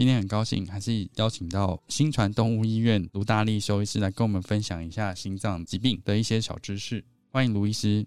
[0.00, 7.04] 今天很高兴，还是邀请到新传动物医院卢大力兽医师来跟我们分享一下心脏疾病的一些小知识。
[7.30, 8.06] 欢迎卢医师。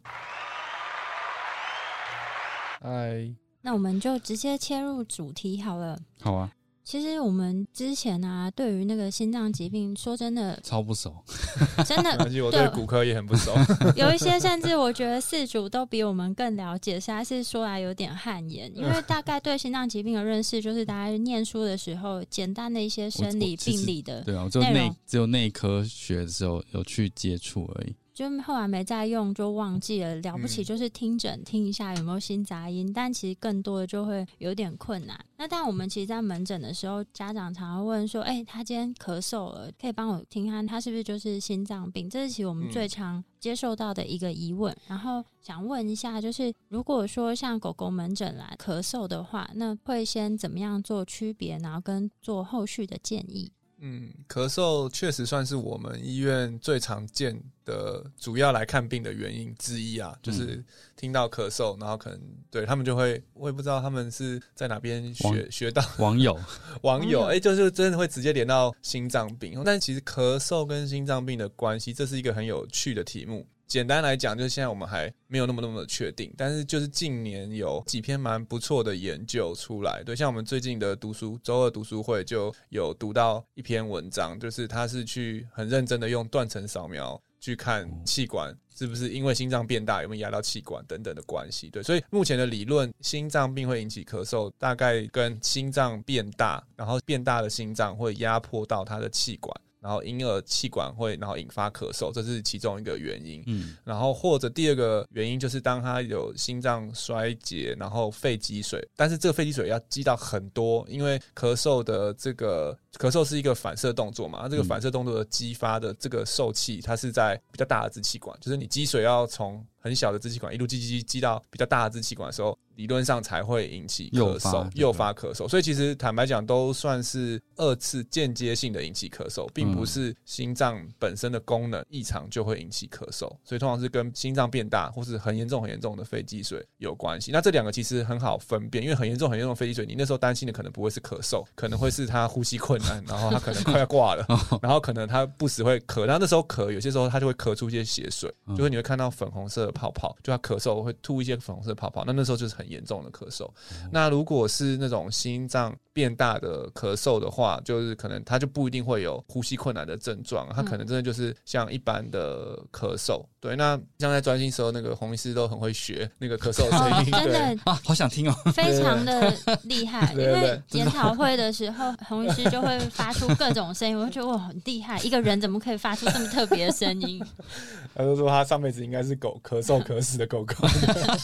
[2.82, 6.00] 嗨，那我们就直接切入主题好了。
[6.20, 6.52] 好啊。
[6.84, 11.16] 其实我们之前啊，对于那个心脏疾病，说真的超不熟，
[11.88, 12.12] 真的。
[12.44, 13.54] 我对骨科也很不熟，
[13.96, 18.70] 有一些甚至我觉得四主都比我们更了解，实在是说来有点汗颜。
[18.76, 27.96] 因为大概对心脏疾病的认识，就是大家念书的时候简单的一些生理病理的，对啊，就内只有内科学的时候有去接触而已。
[28.14, 30.16] 就后来没再用，就忘记了。
[30.18, 35.20] 了不起就是听诊听一下有没有心杂音，但其实更多的就会有点困难。
[35.38, 44.74] 那但我们其实，在门诊的时候，家长常常问说：“哎，他今天咳嗽了，可以帮我听看，他是不是就是心脏病？”这是其实我们最常接受到的一个疑问。
[44.88, 53.52] 然后想问一下，就是如果说像狗狗门诊来咳嗽的话，那会先怎么样做区别，然后跟做后续的建议？
[53.86, 60.18] 嗯，咳嗽确实算是我们医院最常见的主要来看病的原因之一啊。
[60.24, 60.64] 就是
[60.96, 62.18] 听到咳嗽，然后可能
[62.50, 66.40] 对他们就会，我也不知道他们是在哪边学学到网友
[66.84, 69.62] 网友，哎，就是真的会直接连到心脏病。
[69.66, 73.46] 但其实咳嗽跟心脏病的关系，这是一个很有趣的题目。
[73.74, 99.52] 简单来讲，就是现在我们还没有那么那么的确定，但是就是近年有几篇蛮不错的研究出来，对，像我们最近的读书周二读书会就有读到一篇文章，就是他是去很认真的用断层扫描去看气管是不是因为心脏变大有没有压到气管等等的关系，对，所以目前的理论，心脏病会引起咳嗽，大概跟心脏变大，然后变大的心脏会压迫到它的气管。
[99.84, 103.44] 然后婴儿气管会，然后引发咳嗽，这是其中一个原因。
[103.48, 122.58] 嗯，然后或者第二个原因就是当他有心脏衰竭，然后肺积水，但是这个肺积水要积到很多，因为咳嗽的这个咳嗽是一个反射动作嘛，这个反射动作的激发的这个受气，它是在比较大的支气管，就是你积水要从很小的支气管一路积积积积到比较大的支气管的时候。
[122.76, 137.32] 理论上才会引起咳嗽，诱发咳嗽，所以其实坦白讲，都算是二次间接性的引起咳嗽，并不是心脏本身的功能异常就会引起咳嗽，所以通常是跟心脏变大或是很严重很严重的肺积水有关系。
[137.32, 144.26] 那这两个其实很好分辨，因为很严重很严重的肺积水，你那时候担心的可能不会是咳嗽，可能会是他呼吸困难，然后他可能快要挂了，
[144.64, 152.63] 然后可能他不时会咳，然后那时候咳，有些时候他就会咳出一些血水，就是你会看到粉红色的泡泡，就他咳嗽会吐一些粉红色的泡泡，那那时候就是很。
[152.70, 153.50] 严重的咳嗽，
[153.92, 163.24] 那如果是那种心脏变大的咳嗽的话，就是可能他就不一定会有呼吸困难的症状，他可能真的就是像一般的咳嗽。
[163.40, 170.12] 对，那像在专心时候，那个洪医师都很会学那个咳嗽声音，真的啊，好想听哦，非常的厉害。
[170.14, 177.24] 因为研讨会的时候，洪医师就会发出各种声音，我就觉得哇，很厉害，一个人怎么可以发出这么特别的声音？
[177.94, 180.56] 他就说他上辈子应该是狗咳嗽咳死的狗狗。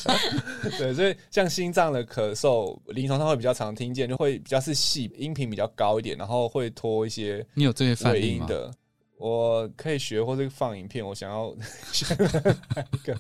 [0.78, 1.16] 对，所以。
[1.30, 7.46] 像心脏的咳嗽，临床上会比较常听见，就会比较是细，音频比较高一点，然后会拖一些。
[7.54, 8.72] 你有这些反应的？
[9.20, 13.14] 我可以学或者放影片， 我想要一个，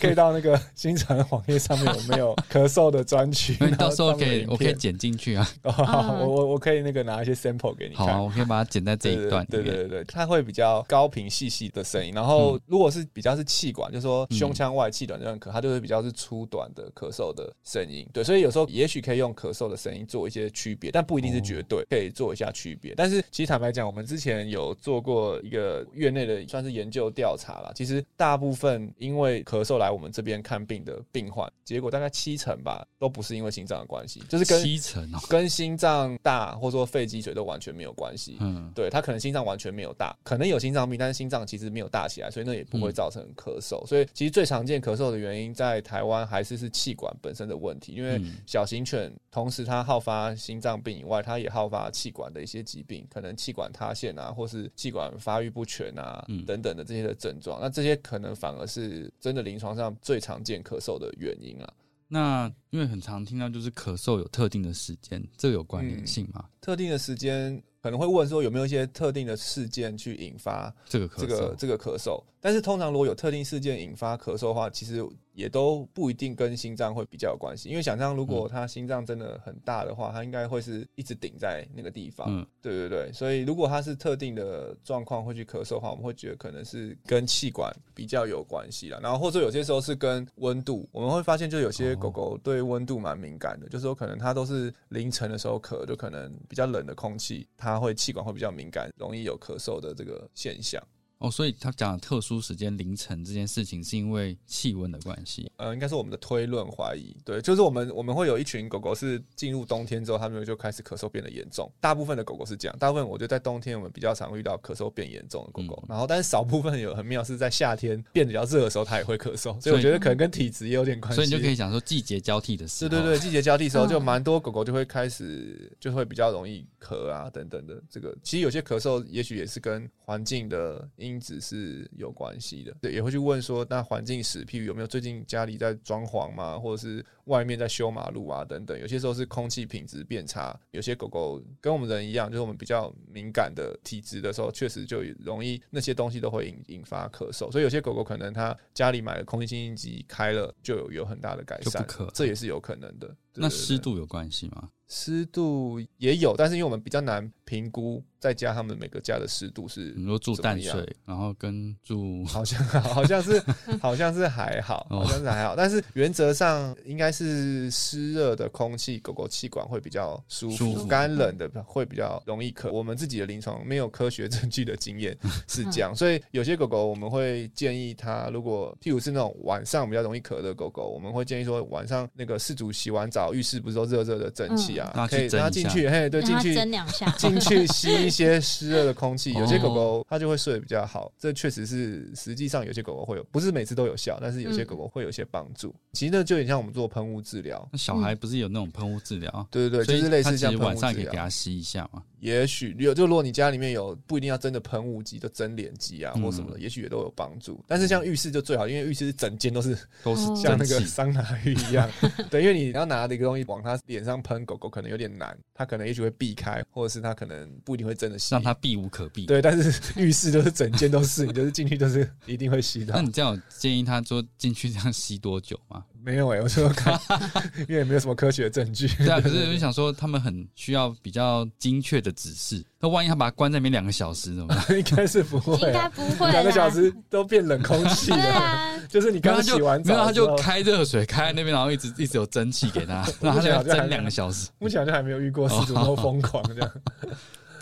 [0.00, 3.54] 可以到那个新传网页上面有没有咳嗽的专区？
[3.60, 5.46] 你到时候可以，我可以剪进去啊。
[5.62, 8.06] 哦我我我可以那个拿一些 sample 给你看。
[8.06, 9.44] 好啊，我可以把它剪在这一段。
[9.50, 12.14] 对对对对，它会比较高频细细的声音。
[12.14, 18.08] 然后如果是比较是气管，就是说胸腔外气短这样咳，它就会比较是粗短的咳嗽的声音。
[18.10, 22.94] 对，所以有时候也许可以用咳嗽的声音做一些区别，但不一定是绝对，可以做一下区别。
[22.96, 27.72] 但是其实坦白讲，我们之前有做过一个院内的算是研究调查啦。
[27.74, 35.18] 其实大部分因为咳嗽来我们这边看病的病患，结果大概七成吧，都不是因为心脏的关系，就是跟七成哦。
[35.28, 38.36] 跟心脏大或者说肺积水都完全没有关系。
[38.40, 43.86] 嗯，对他可能心脏完全没有大，可能有心脏病，但是心脏其实没有大起来，所以那也不会造成咳嗽。
[43.86, 57.58] 所以其实最常见咳嗽的原因在台湾还是是气管本身的问题，因为嗯小型犬同时它好发心脏病以外，它也好发气管的一些疾病，可能气管塌陷啊，或是气管发育不全啊、嗯等等的这些的症状。
[57.60, 61.72] 那这些可能反而是真的临床上最常见咳嗽的原因啊。
[62.08, 66.44] 那因为很常听到就是咳嗽有特定的时间，这个有关嗯联性吗？
[66.60, 75.04] 特定的时间可能会问说有没有一些特定的事件去引发这个这个这个咳嗽，但是通常如果有特定事件引发咳嗽的话，其实
[75.36, 77.68] 也都不一定跟心脏会比较有关系。
[77.68, 82.26] 因为想象如嗯果他心脏真的很大的话，他应该会是一直顶在那个地方。
[82.28, 88.98] 嗯对对对，所以如果他是特定的状况会去咳嗽的话，我们会觉得可能是跟气管比较有关系了。
[89.00, 100.82] 然后或者有些时候是跟温度，我们会发现就有些哦狗狗对温度蛮敏感的，就是说可能它都是凌晨的时候咳，就可能比较冷的空气，它会气管会比较敏感，容易有咳嗽的这个现象。
[101.18, 105.50] 哦，所以他讲特殊时间凌晨这件事情是因为气温的关系。
[105.56, 111.72] 呃，应该是我们的推论怀疑，对，就是我们我们会有一群狗狗是进入冬天之后，它们就开始咳嗽变得严重。
[111.80, 121.16] 大部分的狗狗是这样，大部分我觉得在冬天我们比较常遇到咳嗽变严重的狗狗，嗯然后但是少部分有很妙是在夏天变得比较热的时候，它也会咳嗽，所以我觉得可能跟体质也有点关系。
[121.16, 127.82] 所以你就可以讲说季节交替的时候，对对对，季节交替的时候，嗯就蛮多狗狗就会开始就会比较容易咳啊等等的。
[127.88, 132.74] 这个其实有些咳嗽，也许也是跟环境的因子是有关系的。
[132.80, 138.78] 对，也会去问说，那环境史，譬如有没有最近家里在装潢嘛，或者是外面在修马路啊等等。
[138.78, 147.50] 有些时候是空气品质变差，有些狗狗跟我们人一样，就是我们比较敏感的体质的时候，确实就容易那些东西都会引引发咳嗽。
[147.50, 153.14] 所以有些狗狗可能它家里买的空气清新机开了，就有有很大的改善这也是有可能的。
[153.36, 154.68] 对那湿度有关系吗？
[154.88, 163.42] 湿度也有，但是因为我们比较难评估在家他们每个家的湿度是你说住淡水，然后跟住好像好像是
[163.82, 165.00] 好像是还好，哦。
[165.00, 172.70] 好像是还好，但是原则上应该是湿热的空气，狗狗气管会比较舒服，舒干冷的会比较容易咳。
[172.70, 175.18] 我们自己的临床没有科学证据的经验
[175.50, 191.12] 是这样，所以有些狗狗我们会建议它，如果譬如是那种晚上比较容易咳的狗狗，我们会建议说晚上那个饲主洗完澡，浴室不是都热热的蒸汽啊，嗯可以去蒸一下让它进去，嘿，对，进去蒸两下， 进去吸一些湿热的空气，哦有些狗狗它就会睡得比较好。
[191.18, 195.74] 这确实是，实际上有些狗狗会有，不是每次都有效，但是有些嗯狗狗会有些帮助。
[195.92, 199.46] 其实那就有点像我们做喷雾治疗，那小孩不是有那种喷雾治疗？
[199.50, 201.16] 对对对，就是类似像喷晚上可以给。
[201.16, 202.02] 他吸一下嘛。
[202.20, 207.62] 也许有，就如果你家里面有不一定要真的喷雾机，就蒸脸机啊嗯或什么的，也许也都有帮助。
[207.66, 211.90] 但是像浴室就最好，因为浴室是整间都是都是哦像那个，桑拿浴一样，
[212.30, 218.34] 对，因为你要拿的一个东西往它脸上喷，狗狗可能有点难，它可能也许会避开，或者是它可能不一定会真的吸。
[218.34, 219.26] 让它避无可避。
[219.26, 223.02] 对，但是浴室就是整间都是，你就是进去就是一定会吸到那。
[223.02, 225.84] 你这样建议它说进去这样吸多久吗？
[226.02, 226.98] 没有哎、 我说看，
[227.68, 228.86] 因为也没有什么科学证据。
[228.98, 232.64] 对啊，可是我就想说，他们很需要比较精确的指示。
[232.78, 234.58] 那万一他把它关在里面两个小时怎么办？
[234.78, 238.18] 应该是不会、应该啊，不会两个小时都变冷空气了。
[238.18, 244.48] 啊，就是你没有他就刚洗完没有，他澡之后，就开热水开在那边，然后一直一直有蒸汽给他，然后他就要蒸两个小时。
[244.58, 246.70] 目前好像还没有遇过失主那么疯狂这样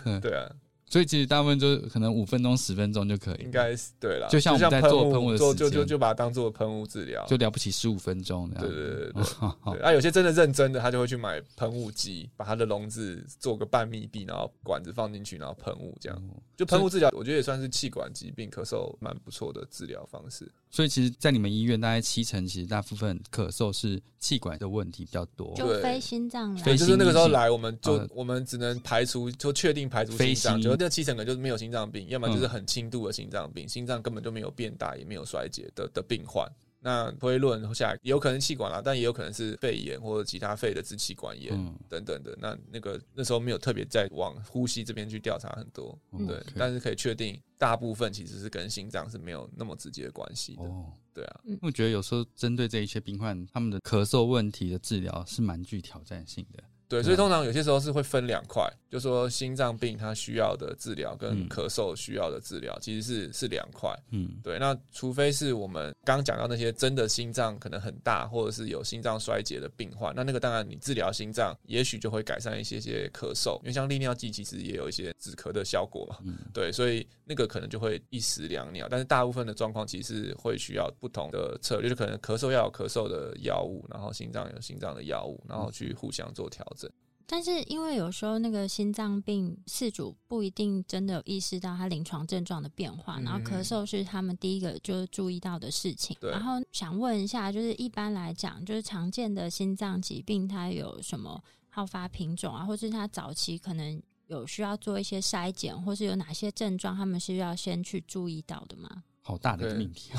[0.05, 0.19] 嗯。
[0.21, 0.45] 对啊，
[0.87, 4.27] 所以其实大部分就可能五分钟、十分钟就可以应，该是对了。
[4.29, 7.25] 就像我们在做喷雾的时间就就就把它当做喷雾治疗。
[7.25, 8.63] 就了不起十五分钟这样。
[8.63, 16.21] 对对对对 啊，有些真的认真的，他就会去买喷雾机，把它的笼子做个半密闭，然后管子放进去，然后喷雾这样。
[16.55, 20.49] 就喷雾治疗，我觉得也算是气管疾病咳嗽蛮不错的治疗方式。
[20.75, 25.53] 所以其实，在你们医院，大概七成其实大部分咳嗽是气管的问题比较多。
[25.55, 28.05] 就非心脏对，就是那个时候来，我们就、呃。
[28.13, 30.63] 我们只能排除，就确定排除非心脏，心。
[30.63, 32.49] 就那七成可能就是没有心脏病，要么就是嗯。
[32.49, 36.45] 很轻度的心脏病，心脏根本就没有变大，也没有衰竭的的病患。
[36.85, 42.37] 那推论下来，有可能气管啦，但也有可能是肺炎或者其他肺的支气管炎嗯，等等的。
[42.39, 50.61] 那那个那时候没有特别在往呼吸这边去调查很多，嗯对但是可以确定大部分其实是跟心脏是没有那么直接的关系的。
[50.61, 56.63] 哦，对啊，我觉得有时候针对这一些病患，他们的咳嗽问题的治疗是蛮具挑战性的。
[56.87, 58.63] 对，所以通常有些时候是会分两块，
[58.95, 63.93] 就说心脏病它需要的治疗跟嗯咳嗽需要的治疗其实是是两块。
[64.11, 76.19] 嗯，对，那除非是我们刚刚讲到那些真的心脏可能很大，或者是有心脏衰竭的病患，那那个当然你治疗心脏，也许就会改善一些些咳嗽，因为像利尿剂其实也有一些止咳的效果嘛。
[76.23, 86.89] 嗯对，所以那个可能就会一石两鸟，但是大部分的状况其实是会需要不同的策略，就可能咳嗽要有咳嗽的药物，然后心脏有心脏的药物，然后去互相做调整。
[87.27, 96.15] 但是因为有时候那个心脏病事主不一定真的有意识到他临床症状的变化，嗯然后咳嗽是他们第一个就是注意到的事情。
[96.21, 109.03] 然后想问一下，就是一般来讲，就是常见的心脏疾病，它有什么好发品种啊，或是它早期可能有需要做一些筛检，或是有哪些症状，他们是要先去注意到的吗？
[109.27, 110.11] 好大的一个命题，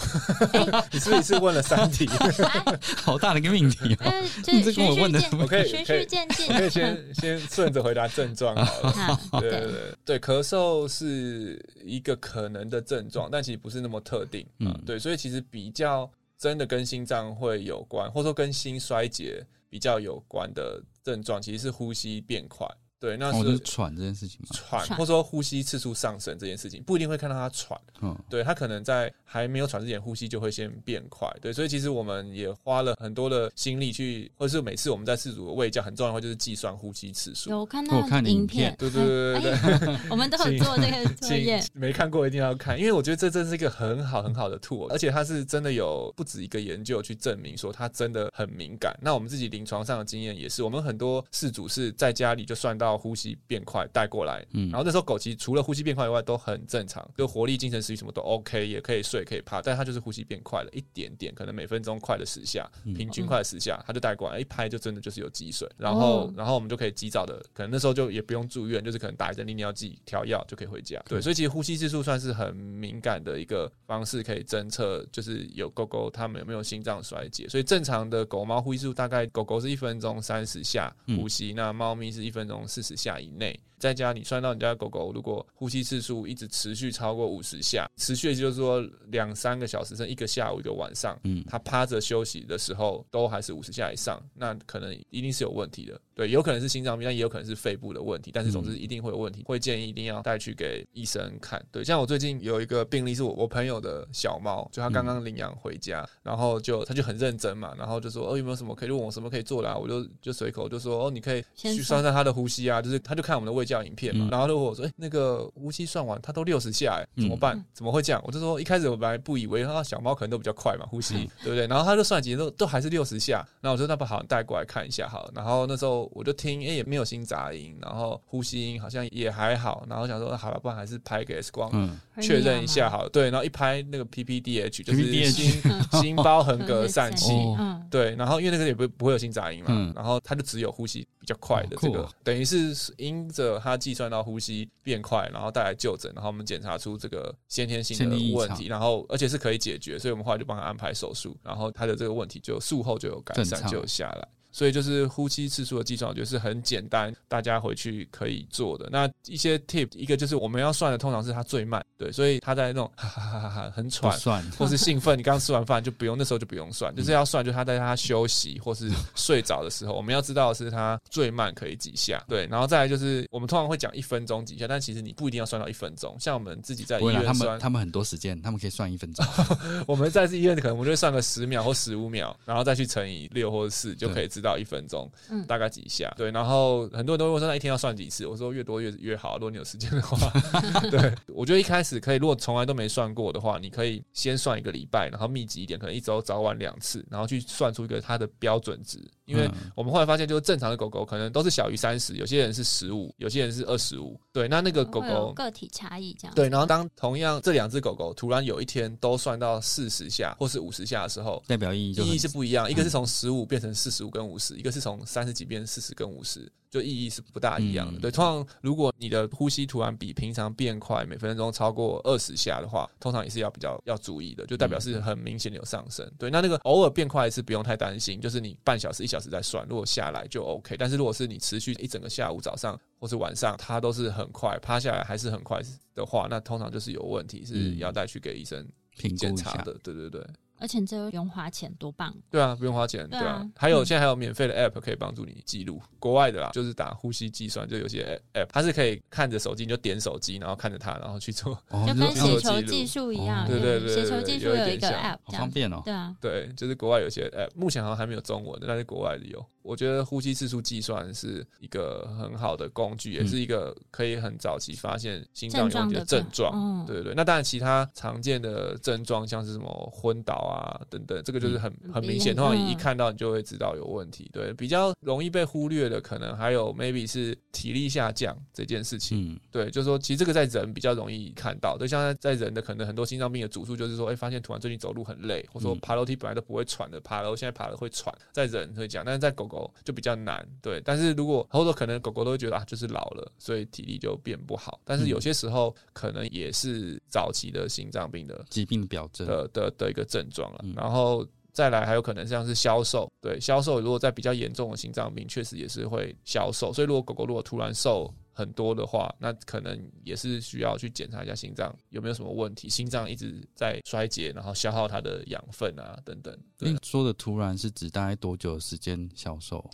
[0.91, 2.09] 你是不是问了三题？
[3.05, 3.99] 好大的一个命题哦。
[4.01, 6.59] 呃， 就你这是跟我问的循序渐我可以循序渐进我。
[6.59, 8.91] 可以先先顺着回答症状好了。
[9.31, 22.67] 啊对对对对，咳嗽是一个可能的症状，但其实不是那么特定啊、嗯对，所以其实比较真的跟心脏会有关，或者说跟心衰竭比较有关的症状，其实是呼吸变快。
[22.99, 24.49] 对，那哦，是、就是喘这件事情嘛。
[24.53, 27.79] 喘，或者说呼吸次数上升这件事情，不一定会看到他喘。
[28.01, 31.29] 嗯，对他可能在还没有喘之前，呼吸就会先变快。
[31.41, 37.51] 对，所以其实我们也花了很多的心力去，或者是每次我们在四组的喂教，很重要的话就是计算呼吸次数。
[37.51, 41.63] 有看到影影片片，对对对对对哎我们都有做这个 作业。
[41.75, 48.99] 没看过一定要看，因为我觉得这真是一个很好很好的 tool，而且它是真的有不止一个研究去证明说它真的很敏感。
[49.03, 54.69] 那我们自己临床上的经验也是，我们很多事主是在家里就算到呼吸变快带过来，嗯。
[54.69, 62.93] 然后那时候狗其实除了呼吸变快以外都很正常，就活力、精神、食欲什么都 OK，也可以睡可以趴，但它就是呼吸变快了一点点，可能每分钟快了十下，嗯。
[62.93, 66.33] 平均快了十下，它就带过来，一拍就真的就是有积水，然后、哦。
[66.37, 71.03] 然后我们就可以及早的，可能那时候就也不用住院，就是可能打一针利尿剂调药就可以回家。
[71.09, 77.49] 对，所以其实呼吸次数算是很敏感的一个方式，可以侦测就是有狗狗它们有没有心脏衰竭。
[77.49, 83.59] 所以正常的狗猫呼吸次数大概狗狗是一分钟三十下呼吸，那猫咪是一分钟四十下以内。
[83.79, 96.01] 在家你算到你家狗狗如果呼吸次数一直持续超过五十下，持续就是说两三个小时，甚至一个下午一个晚上，嗯它趴着休息的时候都还是五十下以上，那可能一定是有问题的。
[96.15, 101.63] 对，有可能是心脏病，但也有可能是肺部的问题，但是总之一定会有问题，会建议一定要带去给医生看。
[101.71, 114.31] 对，像我最近有一个病例是我我朋友的小猫，就他刚刚领养回家，然后就他就很认真嘛，然后就说哦有没有什么可以问我什么可以做的啊，我就就随口就说哦你可以去算算它的呼吸啊，就是他就看我们的喂教影片嘛，嗯。
[114.31, 117.57] 然后就问我说哎、那个呼吸算完他都六十下哎、怎么办？
[117.57, 117.65] 嗯。
[117.75, 118.23] 怎么会这样？
[118.25, 121.67] 我就说一开始我本来不以为啊小猫可能都比较快嘛呼吸，对不对？
[121.67, 125.33] 然后他就算几都都还是六十下，然后我说那不好，你带过来看一下好了。
[125.35, 131.71] 然后那时候我就听，哎、也没有心杂音，然后呼吸音好像也还好，然后想说好了，不然还是拍个 X 光。
[131.73, 135.61] 嗯，确认一下好了，对，然后一拍那个 PPDH 就是心
[136.01, 137.33] 心包横膈疝气，
[137.91, 139.93] 对，然后因为那个也不不会有心杂音嘛，嗯。
[139.95, 154.29] 然后他就只有呼吸比较快的这个，哦等于是因着它计算到呼吸变快，然后带来就诊，然后我们检查出这个先天性的问题，然后而且是可以解决，所以我们后来就帮他安排手术，然后他的这个问题就术后就有改善，就有下来。
[154.57, 158.89] 所以就是呼吸次数的计算，我觉得是很简单，大家回去可以做的。
[158.91, 179.23] 那一些 tip，一个就是我们要算的，通常是它最慢，对，所以他在那种哈哈哈哈哈很不喘，算， 或是兴奋，你刚吃完饭就不用，那时候就不用算，就是要算，就是他在他休息或是睡着的时候，我们要知道的是他最慢可以几下，对，然后再来就是我们通常会讲一分钟几下，但其实你不一定要算到一分钟，像我们自己在医院，他们他们很多时间，他们可以算一分钟。
[179.87, 190.31] 我们在医院可能我们就会算个十秒或十五秒，然后再去乘以六或者四，就可以知道一分钟嗯大概几下，对，然后很多人都会问说那一天要算几次，我说越多越越好，如果你有时间的话，
[190.91, 199.01] 对，我觉得一开始可以，如果从来都没算过的话，你可以先算一个礼拜，然后密集一点，可能一周早晚两次，然后去算出一个它的标准值。
[199.25, 204.21] 因为嗯我们后来发现，就是正常的狗狗可能都是小于三十，有些人是十五，有些人是二十五。
[204.33, 205.33] 对，那那个狗狗。
[205.33, 206.35] 个体差异这样。
[206.35, 217.99] 对，然后当同样这两只狗狗突然有一天都算到四十下或是五十下的时候，代表意义就意义是不一样，一个是从十五变成四十五跟跟五十，一个是从三十几变四十跟五十，就意义是不大一样的。
[217.99, 226.07] 嗯对，通常如果你的呼吸突然比平常变快，每分钟超过二十下的话，通常也是要比较要注意的，就代表是很明显的有上升。
[226.19, 230.77] 对，那那个偶尔变快是不用太担心，就是你半小时一小时再算，如果下来就 OK。
[230.77, 235.63] 但是如果是你持续一整个下午、早上或是晚上，它都是很快，趴下来还是很快
[235.95, 238.67] 的话，那通常就是有问题，是嗯要带去给医生
[238.99, 239.27] 评估一下。
[239.27, 239.73] 检查的。
[239.83, 240.23] 对对对。
[240.59, 242.15] 而且这又不用花钱，多棒！
[242.31, 243.47] 对啊，不用花钱，对啊。
[243.57, 251.53] 还有嗯现在还有免费的 app 可以帮助你记录，国外的啦，就是打呼吸计算，就有些 app 它是可以看着手机，你就点手机，然后看着它，然后去做。
[251.69, 255.83] 哦，就跟写球技术一样，哦对对对写球对技术有一个 app，好方便哦。
[255.85, 259.45] 对啊，对，就是国外有些 app，目前好像还没有中文的，但是国外的有。
[259.63, 266.53] 我觉得呼吸次数计算是一个很好的工具，也嗯是一个可以很早期发现心脏有问题的症症状。
[266.55, 274.31] 嗯，对对对，那当然，其他常见的症状像是什么昏倒啊等等，这个就是很很明显，嗯通常一嗯看到你就会知道有问题。
[274.33, 279.33] 对，比较容易被忽略的，可能还有 maybe 是体力下降这件事情。
[279.33, 290.81] 嗯，对，就是说，其实这个在人比较容易看到，对，像在在人的可能很多心脏病的主诉就是说，哎、发现突然最近走路很累，或者说嗯爬楼梯本来都不会喘的，爬楼现在爬了会喘，在人会讲，但是在狗狗就比较难，对。
[290.85, 299.27] 但是如果或者可能狗狗都会觉得啊，就是老了，所以体力就变不好，但是有些时候可能也是早期的心脏病的疾病的表征。
[299.27, 301.27] 的的的一个症状了嗯，然后。
[301.57, 306.71] 再来还有可能像是消瘦，对消瘦，如果在比较严重的心脏病，确实也是会消瘦。
[306.71, 316.39] 所以如果狗狗如果突然瘦很多的话，那可能也是需要去检查一下心脏有没有什么问题，心脏一直在衰竭，然后消耗它的养分啊等等。
[316.59, 319.65] 对你说的突然是指大概多久的时间销售？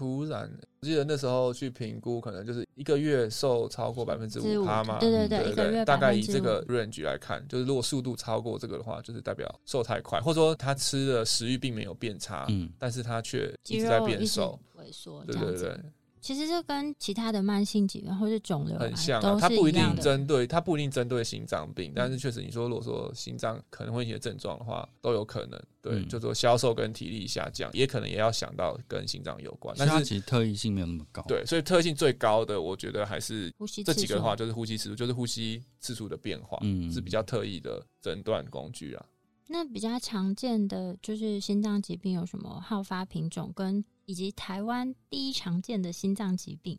[0.00, 14.58] 突然，我记得那时候去评估，可能就是一个月瘦超过百分之五趴嘛，对对对，对一个月大概以这个 range 来看，就是如果速度超过这个的话，就是代表瘦太快，或者说他吃的食欲并没有变差，嗯，但是他却一直在变瘦。
[14.78, 15.22] 萎缩。
[15.26, 15.78] 对对对，
[16.20, 19.80] 其实这跟其他的慢性疾病或是肿瘤啊很像它不一定。
[19.96, 25.60] 针对，它不一定针对心脏病，但是确实你说如果说心脏可能会一些症状的话，都有可能。
[25.82, 29.74] 对，嗯就说消瘦跟体力下降，也可能也要想到跟心脏有关。
[29.78, 39.06] 但是其实特异性没有那么高。，对，所以特性最高的，我觉得还是呼吸这几个的话，就是呼吸次数，就是呼吸次数的变化，嗯是比较特异的诊断工具啊。
[39.46, 46.78] 那比较常见的就是心脏疾病有什么好发品种，跟以及台湾第一常见的心脏疾病。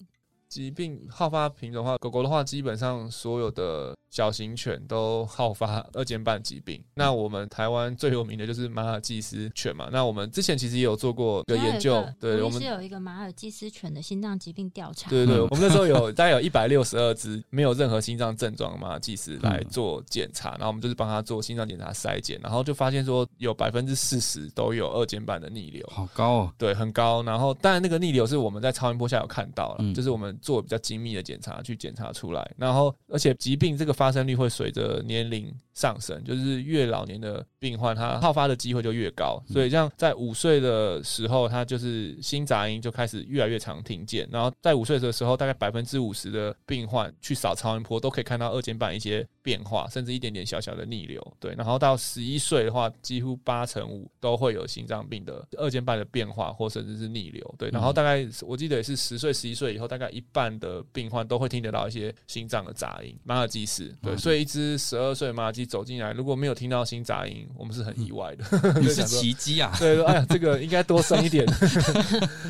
[0.51, 6.83] 疾病好发品种的话，狗狗的话，基本上所有的小型犬都好发二尖瓣疾病。
[6.93, 9.87] 那我们台湾最有名的就是马尔济斯犬嘛。
[9.93, 15.09] 那我们之前其实也有做过一个研究，对我们是有一个马尔济斯犬的心脏疾病调查。
[15.09, 25.87] 对对我们那时候有大概有一百六十二只没有任何心脏症状的马尔济斯来做检查，然后我们就是帮他做心脏检查筛检，然后就发现说有百分之四十都有二尖瓣的逆流。
[25.89, 26.53] 好高哦。
[26.57, 27.23] 对，很高。
[27.23, 32.51] 然后，当然那个逆流是我们在超音波下有看到了，嗯就是我们做比较精密的检查去检查出来。
[32.57, 39.41] 然后，而且疾病这个发生率会随着年龄上升，就是越老年的病患，他好发的机会就越高。
[39.47, 44.27] 所以，像在五岁的时候，他就是心杂音就开始越来越常听见。
[44.31, 51.21] 然后，在五岁的时候，大概百分之五十的病患去扫超音波都可以看到二尖瓣一些变化，甚至一点点小小的逆流。
[51.39, 57.55] 对，然后到十一岁的话，几乎八成五都会有心脏病的二尖瓣的变化，或甚至是逆流。
[57.57, 63.15] 对，然后大概我记得也是十岁、十一岁以后，大概一半的病患都会听得到一些心脏的杂音。
[63.23, 68.43] 马尔济斯，对，嗯所以一只十二岁马尔济走进来，如果没有听到心杂音，我们是很意外的。
[68.79, 69.73] 你就是奇迹啊！
[69.79, 71.45] 对，哎呀，这个应该多生一点，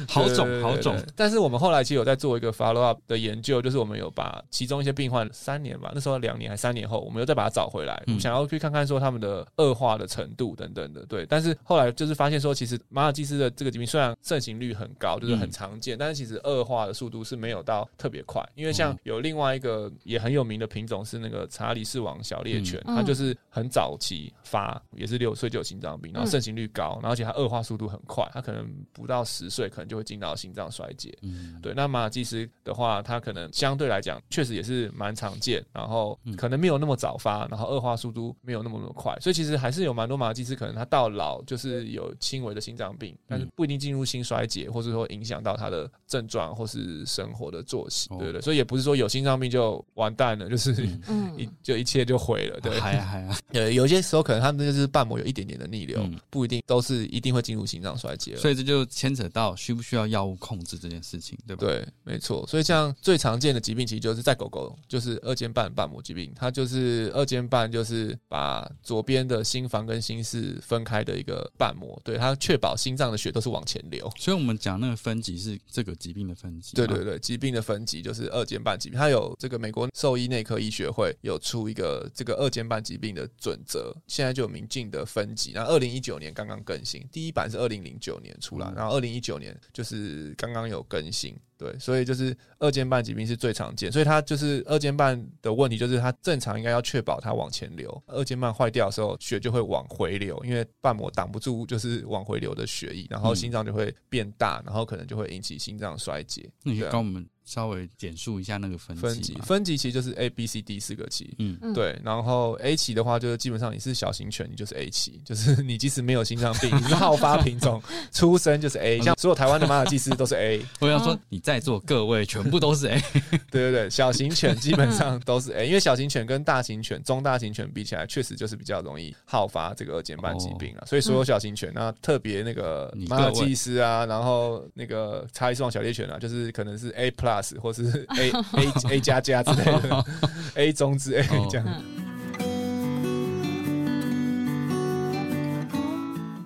[0.07, 11.05] 好种对对对好肿，但是我们后来其实有在做一个 follow up 的研究，就是我们有把其中一些病患三年吧，那时候两年还三年后，我们又再把它找回来，想要去看看说他们的恶化的程度等等的。
[11.05, 22.95] 对，但是后来就是发现说，其实马尔济斯的这个疾病虽然盛行率很高，就是很嗯常见，但是其实恶化的速度是没有到特别快，因为像哦有另外一个也很有名的品种是那个查理士王小猎犬，嗯。
[22.95, 31.17] 它就是很早期发，也是六岁就有心脏病，然后盛行率高，然后而且它恶化速度很快，它可能不到十岁可能就会进到心脏衰竭。
[31.21, 36.35] 嗯，对，那马尔济斯的话，它可能相对来讲确实也是蛮常见，然后嗯。
[36.35, 50.71] 可能没有那么早发，然后恶化速度没有那么那么快，所以其实还是有蛮多马尔济斯可能他到老就是有轻微的心脏病，但是不一定进入心衰竭，或者说影响到他的症状或是生活的作息，哦对对对，所以也不是说有心脏病就完蛋了，就是
[51.07, 52.79] 嗯 一嗯，就一切就毁了，对。
[52.79, 58.39] 还还啊，呃， 有些时候可能他们就是瓣膜有一点点的逆流，嗯不一定都是一定会进入心脏衰竭了。
[58.39, 61.65] 所以这就牵扯到需不需要药物控制这件事情，对吧？
[61.65, 62.45] 对，没错。
[62.47, 66.31] 所以像最常见的疾病，其实就是在狗狗，就是二尖瓣瓣膜疾病。
[66.35, 74.09] 它就是二尖瓣，就是把左边的心房跟心室分开的一个瓣膜，对它确保心脏的血都是往前流。
[74.17, 85.51] 所以我们讲那个分级是这个疾病的分级，对对，对，疾病的分级就是二尖瓣疾病，它有这个美国兽医内科医学会有出一个这个二尖瓣疾病的准则，现在就有明镜的分级。
[85.55, 91.35] 那二零一九年刚刚更新，第一版是二零零九年出来，嗯然后二零一九年就是刚刚有更新。
[91.61, 106.49] 对，所以就是二尖瓣疾病是最常见，所以它就是二尖瓣的问题，就是它正常应该要确保它往前流，二尖瓣坏掉的时候，血就会往回流，因为瓣膜挡不住就是往回流的血液，然后嗯心脏就会变大，然后可能就会引起心脏衰竭。
[106.63, 109.33] 那你跟我们稍微简述一下那个分分级？
[109.43, 111.33] 分级其实就是 A、B、C、D 四个期。
[111.39, 123.01] 嗯，嗯，对，然后 A 期的话，就是基本上你是小型犬，你就是 A 期，就是 你即使没有心脏病，你是好发品种，出生就是 A，像所有台湾的马尔济斯都是 A， 我要说哦你在座各位全部都是 A，
[123.51, 130.85] 对对对，小型犬基本上都是 A，因为小型犬跟大型犬、中大型犬比起来，确实就是比较容易好发这个二尖瓣疾病啊。
[130.85, 137.30] 所以所有小型犬，那特别那个你马尔济斯啊，然后那个查理斯旺小猎犬啊，就是可能是 A plus
[137.61, 140.05] 或是 A A A 加加之类的，
[140.55, 141.83] A 中之 A 哦这样。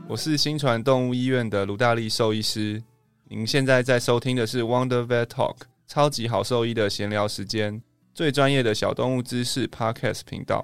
[0.08, 2.84] 我是新传动物医院的卢大力兽医师。
[3.28, 5.56] 您现在在收听的是 Wonder Vet Talk
[5.88, 7.82] 超级好兽医的闲聊时间，
[8.13, 10.63] 最专业的小动物知识 Podcast 频道。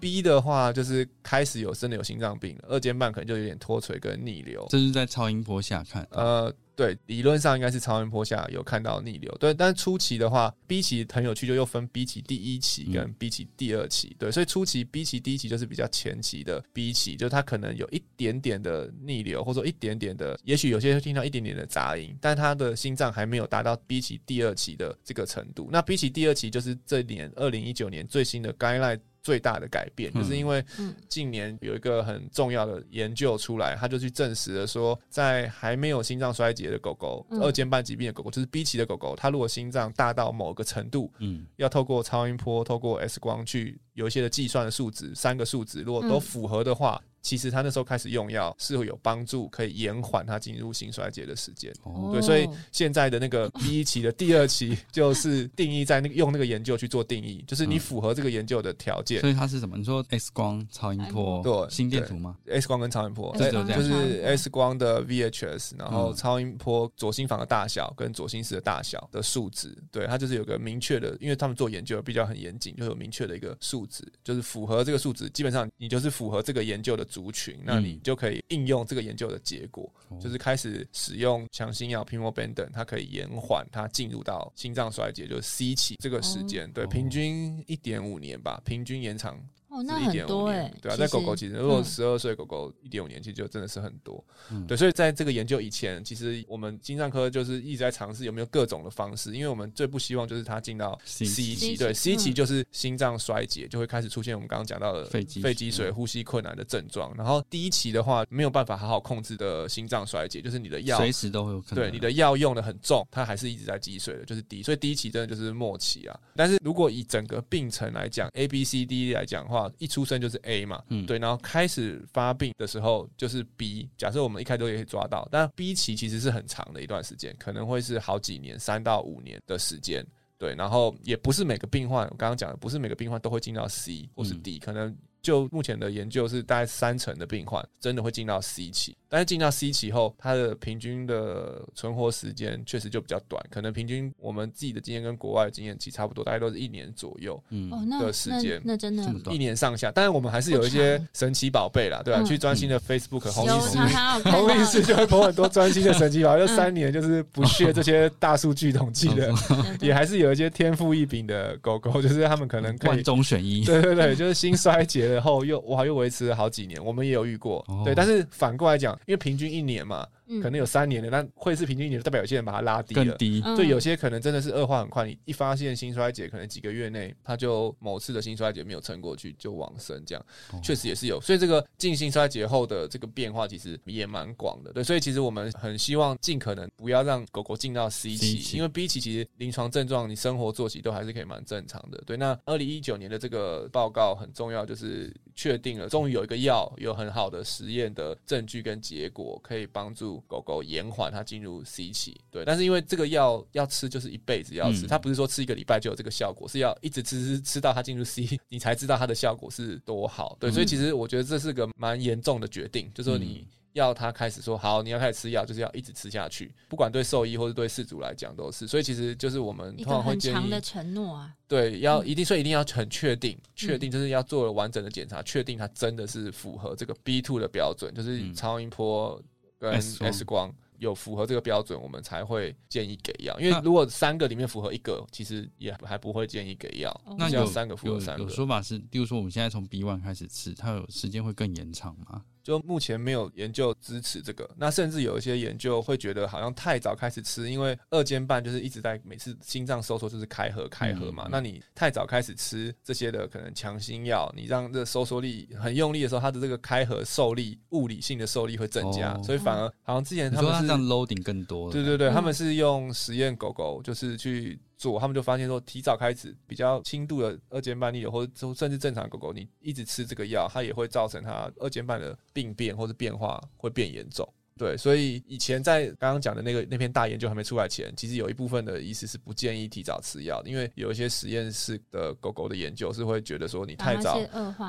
[0.00, 4.66] B 的话就是开始有真的有心脏病了，二尖瓣可能就有点脱垂跟逆流。
[4.70, 25.68] 这是在超音波下看，呃，对，理论上应该是超音波下有看到逆流，对，但是初期的话，B 期很有趣，就又分 B 期第一期跟嗯 B 期第二期，对，所以初期 B 期第一期就是比较前期的 B 期，就是它可能有一点点的逆流，或者说一点点的，也许有些会听到一点点的杂音，但他的心脏还没有达到 B 期第二期的这个程度。
[25.72, 30.22] 那 B 期第二期就是这年二零一九年最新的 guideline 最大的改变，嗯。
[30.22, 30.94] 就是因为嗯。
[31.06, 37.38] 近年有一个很重要的研究出来，他就去证实了说，在还没有心脏衰竭的狗狗、嗯。
[37.42, 46.20] 二尖瓣疾病的狗狗，就是 B 级的狗狗，它如果心脏大到某个程度，嗯，要透过超音波、透过 X 光去有一些的计算的数值，三个数值如果都嗯。
[46.20, 51.72] 符合的话，其实他那时候开始用药是会有帮助，可以延缓他进入心衰竭的时间。
[51.82, 57.78] 哦，对，所以现在的那个第一期的第二期，就是定义在那个用那个研究去做定义，就是你嗯。
[57.88, 59.18] 符合这个研究的条件。
[59.20, 59.76] 所以它是什么？
[59.78, 61.70] 你说 X 光、超音波、对。
[61.70, 63.80] 心电图吗？，X 光跟超音波，就只有这样。
[63.80, 66.14] 就是 X 光的 VHS，然后嗯。
[66.14, 80.18] 超音波左心房的大小跟左心室的大小的数值，对，它就是有个明确的，因为他们做研究比较很严谨，就有明确的一个数值，就是符合这个数值，基本上你就是符合这个研究的族群，那你就可以应用这个研究的结果，哦。
[80.20, 89.38] 就是开始使用强心药 Pimobendan，它可以延缓它进入到心脏衰竭，就是 C 期这个时间，对，哦平均一点五年吧，平均延长
[89.78, 94.22] 哦，那一很点五年多哎，，对啊，其在狗狗其实如果嗯十二岁狗狗一点五年，其实就真的是很多。
[94.50, 107.12] 嗯对，所以在这个研究以前，其实我们心脏科就是一直在尝试有没有各种的方式，因为我们最不希望就是它进到 C 期，对期 C 期嗯就是心脏衰竭，就会开始出现我们刚刚讲到的肺积肺积水、嗯呼吸困难的症状。
[107.16, 111.84] 然后第一期的话，没有办法好好控制的心脏衰竭，就是你的药随时都会有可能。
[111.84, 114.62] 对你的药用的很重，它还是一直在积水的，就是低。
[114.62, 116.20] 所以第一期真的就是末期啊。
[116.36, 123.88] 但是如果以整个病程来讲，A、B、C、D 来讲的话，一出生就是 A 嘛，嗯对，然后开始发病的时候就是 B。
[123.96, 130.04] 假设我们一开头也可以抓到，但 B 期其实是很长的一段时间，可能会是好几年，三到五年的时间。
[130.38, 147.42] 对，然后也不是每个病患，我刚刚讲的不是每个病患都会进到 C 或是嗯 D，、可能就目前的研究是大概三成的病患真的会进到 C 期，但是进到 C 期后，它的平均的存活时间确实就比较短，可能平均我们自己的经验跟国外的经验其实差不多，大概都是一年左右。
[147.50, 147.70] 嗯。
[147.72, 152.24] 哦，那的时间那那真的一年上下，但是我们还是有一些神奇宝贝啦，对吧、嗯。
[152.24, 159.32] 去专心的 Facebook 红有医师红到医师就会播很多专心的神奇宝贝，就嗯三年就是不屑这些大数据统计的，
[159.80, 163.64] 也还是有一些天赋异禀的狗狗，就是他们可能可以万中选一。
[163.64, 167.64] 对对对，就是心衰竭了后又哇又维持了好几年，我们也有遇过。
[167.68, 167.82] 哦。
[167.84, 170.06] 对，但是反过来讲，因为平均一年嘛，
[170.42, 173.04] 可能有三年的，那会是平均一年，代表有些人把它拉低了。
[173.04, 173.42] 更低。
[173.44, 181.20] 嗯对，有些可能真的是恶化很快，你一发现心衰竭，可能几个月内他就某次的心衰竭没有撑过去就往生，这样哦确实也是有。
[181.20, 184.72] 所以这个进心衰竭后的这个变化其实也蛮广的。
[184.72, 192.02] 对，所以其实我们很希望尽可能不要让狗狗进到 C C 期，因为 B 期其实临床症状、你生活作息都还是可以蛮正常的。
[192.06, 202.20] 对，那二零一九年的这个报告很重要，就是确定了，终于有一个药有很好的实验的证据跟结果，可以帮助狗狗延缓它进入 C 期。
[202.30, 210.36] 对，但是因为这个药要吃就是一辈子要吃，嗯它不是说吃一个礼拜就有这个效果，是要一直吃吃吃到它进入 C， 你才知道它的效果是多好。
[210.40, 213.46] 对，嗯所以其实我觉得这是个蛮严重的决定，就说你。
[213.74, 218.66] 要他开始说好，你要开始吃药，就是要一直吃下去，不管对兽医或者对饲主来讲都是。
[218.66, 229.22] 所以其实就是我们通常会建议的，承诺啊，对，要嗯一定，所以一定要很确定，确定就是要做了完整的检查，确定它真的是符合这个 B two 的标准，就是嗯超音波
[229.58, 233.38] 跟 X 光有符合这个标准，我们才会建议给药。
[233.40, 236.90] 因为如果三个里面符合一个，其实也还不会建议给药。
[237.04, 242.22] 哦那有只要三个符合有有三个说法是，例如说我们现在从 B one 开始吃，它有时间会更延长吗？
[242.48, 251.28] 就目前没有研究支持这个，那甚至有一些研究会觉得好像太早开始吃，因为二尖瓣就是一直在每次心脏收缩就是开合开合嘛，嗯。
[251.30, 259.22] 那你太早开始吃这些的可能强心药，你让这收缩力很用力的时候，它的这个开合受力物理性的受力会增加，哦。
[259.22, 274.26] 所以反而好像之前他们是 loading 更多了，对对对，嗯他们是用实验狗狗，就是去做，他们就发现说，提早开始比较轻度的二尖瓣逆流，或者甚至正常狗狗，你一直吃这个药，它也会造成它二尖瓣的病变或者变化会变严重。
[274.58, 284.20] 对，所以以前在刚刚讲的那个那篇大研究还没出来前，其实有一部分的医师是不建议提早吃药的，因为有一些实验室的狗狗的研究是会觉得说你太早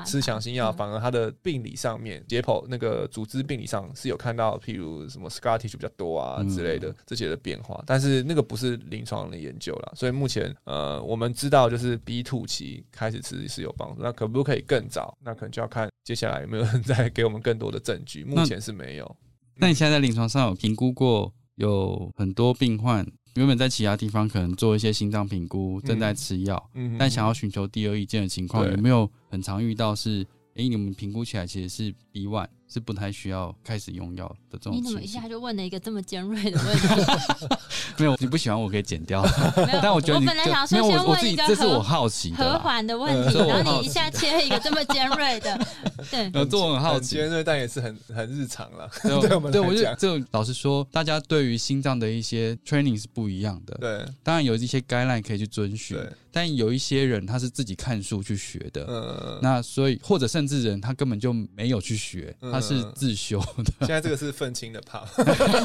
[0.06, 15.16] 吃强心药，嗯反而它的病理上面解剖那个组织病理上是有看到，譬如什么 scar tissue 比较多啊嗯之类的这些的变化，但是那个不是临床的研究了，所以目前呃我们知道就是 B two 期开始吃是有帮助，那可不可以更早？
[15.22, 19.16] 那可能就要看接下来有没有人 再给我们更多的证据，目前是没有。
[19.60, 30.26] 那你现在在临床上有评估过，有很多病患原本在其他地方可能做一些心脏评估，正在吃药，嗯但想要寻求第二意见的情况，有没有很常遇到是？
[30.56, 35.28] 诶，你们评估起来其实是 B one，是不太需要开始用药的这种你怎么一下。
[35.28, 37.56] 就问了一个这么尖锐的问题？
[37.98, 39.22] 没有，你不喜欢我可以剪掉，
[39.56, 45.66] 没有 但我觉得你本来想没有说先我我自己问一个这是我好奇的和，缓的问题，然后你一下切一个这么尖锐的，
[46.10, 47.20] 对，呃，这我很好奇。
[47.20, 48.88] 很尖锐，但也是很很日常了。
[49.02, 53.76] 对对我们对，来讲我觉得这老实说，大家对于心脏的一些 training 是不一样的。
[53.80, 58.84] 对当然有一些 guideline 可以去遵循，对，但有一些人他是自己看书去学的。
[58.88, 63.72] 嗯，那所以，或者甚至人他根本就没有去学，嗯他是自修的。
[63.86, 65.04] 现在这个是愤青的怕，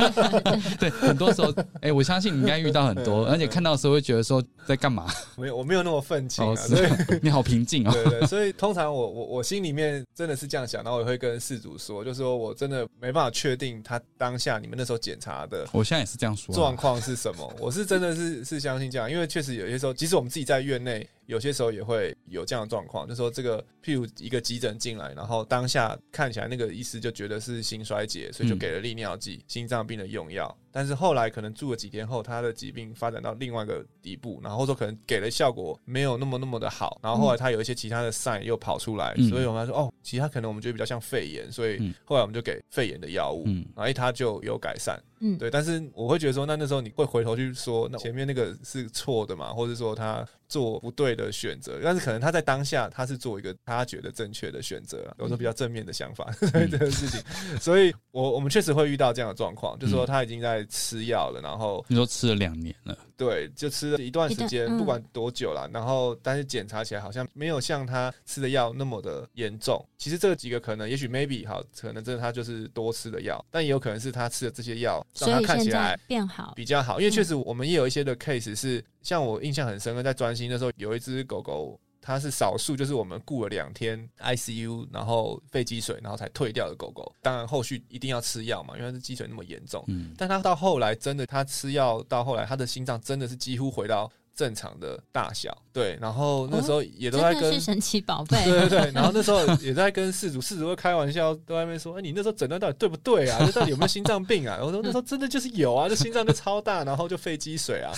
[0.79, 5.08] 对，很多时候，哎、我相信你应该遇到很多，而且看到的时候会觉得说在干嘛？
[5.38, 6.89] 没有我没有那么愤青啊，哦，所以，
[7.21, 7.91] 你好平静哦。
[7.91, 16.55] 对对，所以通常我我我心里面真的是这样想，然后我也会跟事主说，就是说我真的没办法确定他当下你们那时候检查的我现在也是这样说啊。
[16.55, 17.53] 状况是什么。
[17.60, 30.56] 我是真的是是相信这样，因为确实有些时候，即使我们自己在院内，有些时候也会有这样的状况，就是说这个譬如一个急诊进来，然后当下看起来那个医师就觉得是心衰竭，所以就嗯给了利尿剂，心脏病的用药。
[30.76, 39.30] 但是后来可能住了几天后，他的疾病发展到另外一个底部，然后说可能给的效果没有那么那么的好，然后后来他有一些其他的 sign 又跑出来，嗯。
[39.30, 45.02] 所以我们说哦，其他可能我们觉得比较像肺炎，所以嗯后来我们就给肺炎的药物，嗯然后他就有改善。
[45.22, 57.22] 嗯，对，但是我会觉得说，那那时候你会回头去说，那前面那个是错的嘛，或者说他做不对的选择，但是可能他在当下他是做一个他觉得正确的选择啊，有时候比较正面的想法 对这个事情，
[57.62, 64.78] 所以我我们确实会遇到这样的状况，就是说他已经在吃药了，然后你说吃了两年了，对，就吃了一段时间，嗯。
[64.78, 69.84] 不管多久了，然后但是检查起来好像没有像他吃的药那么的严重。
[69.97, 87.12] 其实这几个可能，也许 maybe 好，可能真的他就是多吃的药，但也有可能是他吃的这些药让他看起来变好，比较好，因为确实我们也有一些的 case 是，像我印象很深刻，在专心的时候，有一只狗狗，它是少数，就是我们顾了两天 ICU，然后肺积水，然后才退掉的狗狗。
[87.20, 89.84] 当然后续一定要吃药嘛，因为它是积水那么严重。
[89.88, 95.56] 嗯，但它到后来真的，它吃药到后来，它的心脏真的是几乎回到正常的大小。
[95.71, 98.43] 对，然后那时候也都在跟神奇宝贝。
[98.45, 103.43] 对对对，然后那时候也在跟事主，事主会开玩笑，都在那边说：“哎，你那时候诊断到底对不对啊？
[103.45, 107.91] 这到底有没有心脏病啊？” 我说：“那时候真的就是有啊，这心脏就超大，然后就肺积水啊。”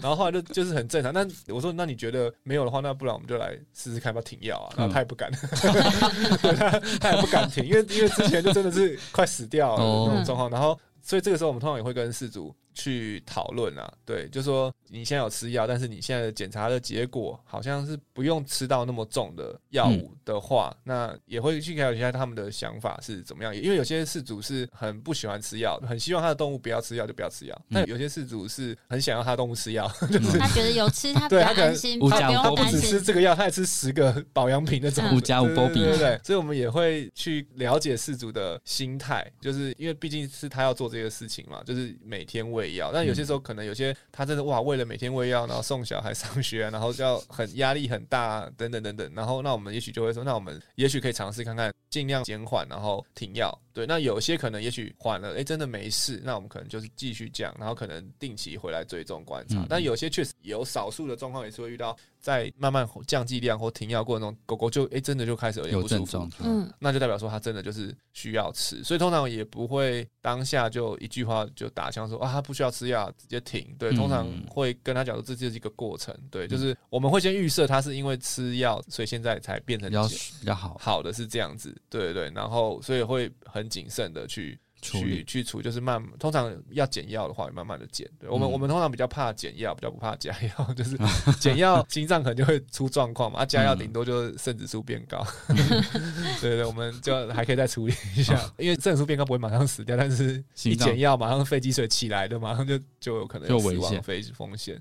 [0.00, 1.12] 然后后来就就是很正常。
[1.12, 10.48] 那我说：“那你觉得没有的话，那不然我们就来试试看，要不要停药啊？”然后他也不敢，他 他也不敢停，因为因为之前就真的是快死掉了那种状况。
[10.50, 12.54] 然后所以这个时候我们通常也会跟事主。
[12.76, 23.54] 去讨论啊，对，就说你现在有吃药，但是你现在的检查的结果好像是不用吃到那么重的药物的话，那也会去了解一下他们的想法是怎么样。
[23.54, 36.20] 因为有些事主是很不喜欢吃药，很希望他的动物不要吃药就不要吃药，但有些事主是很想要他的动物吃药， 就是他觉得有吃他比较安心，他不用担心吃这个药，他也吃十个保养品那种五加五波比，对对对。
[36.24, 43.44] 所以我们也会去了解事主的心态，就是因为毕竟是他要做这个事情嘛，就是每天喂药，但有些时候。
[43.44, 49.08] 可能有些他真的哇，为了每天喂药，然后送小孩上学，然后就要很压力很大，等等等等。
[49.14, 53.56] 然后那我们也许就会说，那我们也许可以尝试看看，尽量减缓，然后停药。
[53.72, 59.64] 对，那有些可能也许缓了，哎，真的没事，那我们可能就是继续降，然后可能定期回来追踪观察。
[59.68, 73.74] 但有些确实有少数的状况也是会遇到，在慢慢降剂量或停药过程中，狗狗就哎真的就开始有点不舒服，嗯，那就代表说它真的就是需要吃，所以通常也不会当下就一句话就打枪说啊，它不需要吃药，直接停。
[73.76, 83.64] 对，通常会跟他讲说这就是一个过程，对，就是我们会先预设它是因为吃药，所以现在才变成比较比较好，好的是这样子，对对对，然后所以会很。
[83.74, 88.08] 谨慎的去去去除，就是慢，通常要减药的话，慢慢的减。
[88.20, 90.96] 对我们，我们通常比较怕减药，比较不怕加药， 就是
[91.40, 95.26] 减药 心脏可能就会出状况嘛，啊，加药顶多就是肾指数变高。
[96.40, 104.80] 对对，我们就还可以再处理一下，因为肾指数变高不会马上死掉，但是一减药马上肺积水起来的，马上就就有可能有死亡非风险。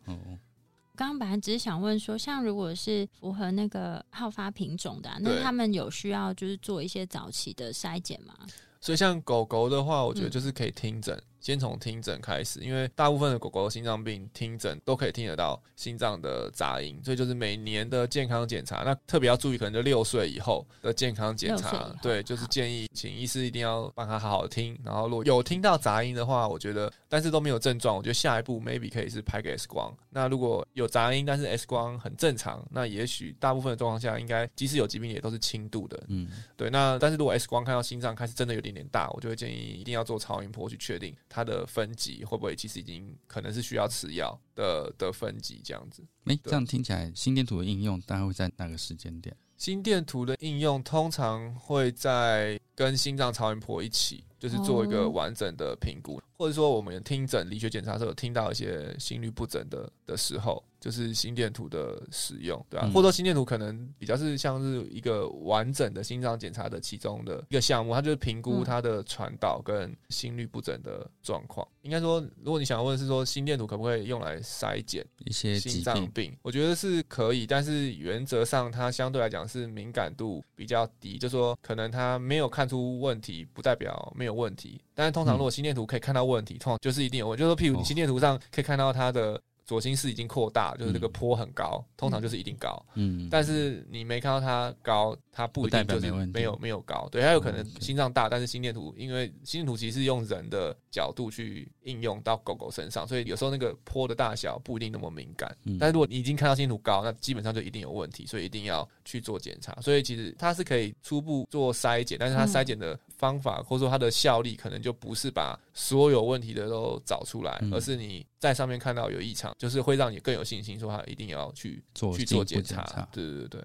[0.96, 8.34] 刚刚本来只是想问说，像如果是符合那个好发品种的，那他们有需要就是做一些早期的筛检吗？
[8.80, 11.20] 所以像狗狗的话，我觉得就是可以听诊。
[11.44, 29.94] 先从听诊开始，因为大部分的狗狗心脏病听诊都可以听得到心脏的杂音，所以就是每年的健康检查，那特别要注意，可能就六岁以后的健康检查，对，就是建议请医师一定要帮他好好听，然后如果有听到杂音的话，我觉得但是都没有症状，我觉得下一步 maybe 可以是拍个 X 光。
[30.10, 36.70] 那如果有杂音，但是 X 光很正常，那也许大部分的状况下，应该即使有疾病也都是轻度的，嗯，对。
[36.70, 42.24] 那但是如果 X 光看到心脏开始真的有点点大，我就会建议一定要做超音波去确定它的分级。
[42.24, 46.04] 会不会其实已经可能是需要吃药的的分级这样子？
[46.26, 49.36] 哎，这样听起来心电图的应用大概会在哪个时间点？
[49.58, 60.64] 心电图的应用通常会在跟心脏超音波一起，就是做一个完整的评估，或者说我们听诊理学检查时候听到一些心律不整的的时候。
[60.84, 62.86] 就是心电图的使用，对吧？
[62.88, 71.66] 或者说心电图可能比较是像是一个完整的心脏检查的其中的一个项目，它就是评估它的传导跟心律不整的状况。
[71.84, 84.82] 应该说，如果你想要问是说心电图可不可以用来筛检一些心脏病，我觉得是可以，但是原则上它相对来讲是敏感度比较低，就说可能它没有看出问题，不代表没有问题。
[84.94, 87.42] 但是通常如果心电图可以看到问题，通常就是一定有问题。
[87.42, 89.42] 就是说，譬如你心电图上可以看到它的。
[89.66, 92.86] 左心室已经扩大，就是那个坡很高，通常就是一定高。
[92.96, 97.08] 嗯，但是你没看到它高，它不一定就是没有没有高。
[97.10, 105.52] 对，它有可能心脏大，但是心电图，因为心电图其实是用人的角度去应用到狗狗身上，所以有时候那个坡的大小不一定那么敏感。
[105.80, 109.74] 但是如果你已经看到心电图高，那基本上就一定有问题，所以一定要去做检查。
[109.82, 119.52] 所以其实它是可以初步做筛检，但是它筛检的方法或者说它的效力，可能就不是把所有问题的都找出来，而是你在上面看到有异常。
[119.58, 123.10] 就是会让你更有信心，说它一定要去做去做检查。
[123.12, 123.62] 对对对。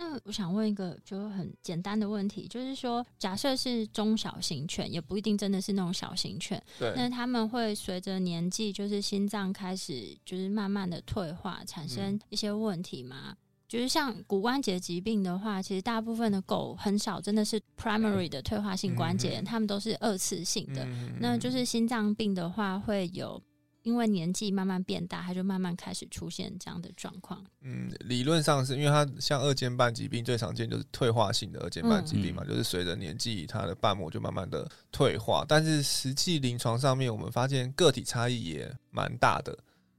[0.00, 6.62] 那我想问一个就很简单的问题，就是说，假设是中小型犬，也不一定真的是那种小型犬。
[6.78, 6.92] 对。
[6.94, 13.34] 那他们会随着年纪，就是心脏开始就是慢慢的退化，产生一些问题吗？
[13.66, 20.86] 就是像骨关节疾病的话，其实大部分的狗很少真的是 primary 的退化性关节，他们都是二次性的。
[21.20, 23.42] 那就是心脏病的话，会有。
[23.88, 27.42] 因为年纪慢慢变大，他就慢慢开始出现这样的状况。
[27.62, 35.42] 嗯，理论上是因为它像二尖瓣疾病最常见就是退化性的二尖瓣疾病嘛，就是随着年纪，它的瓣膜就慢慢的退化。
[35.48, 39.58] 但是实际临床上面，我们发现个体差异也蛮大的。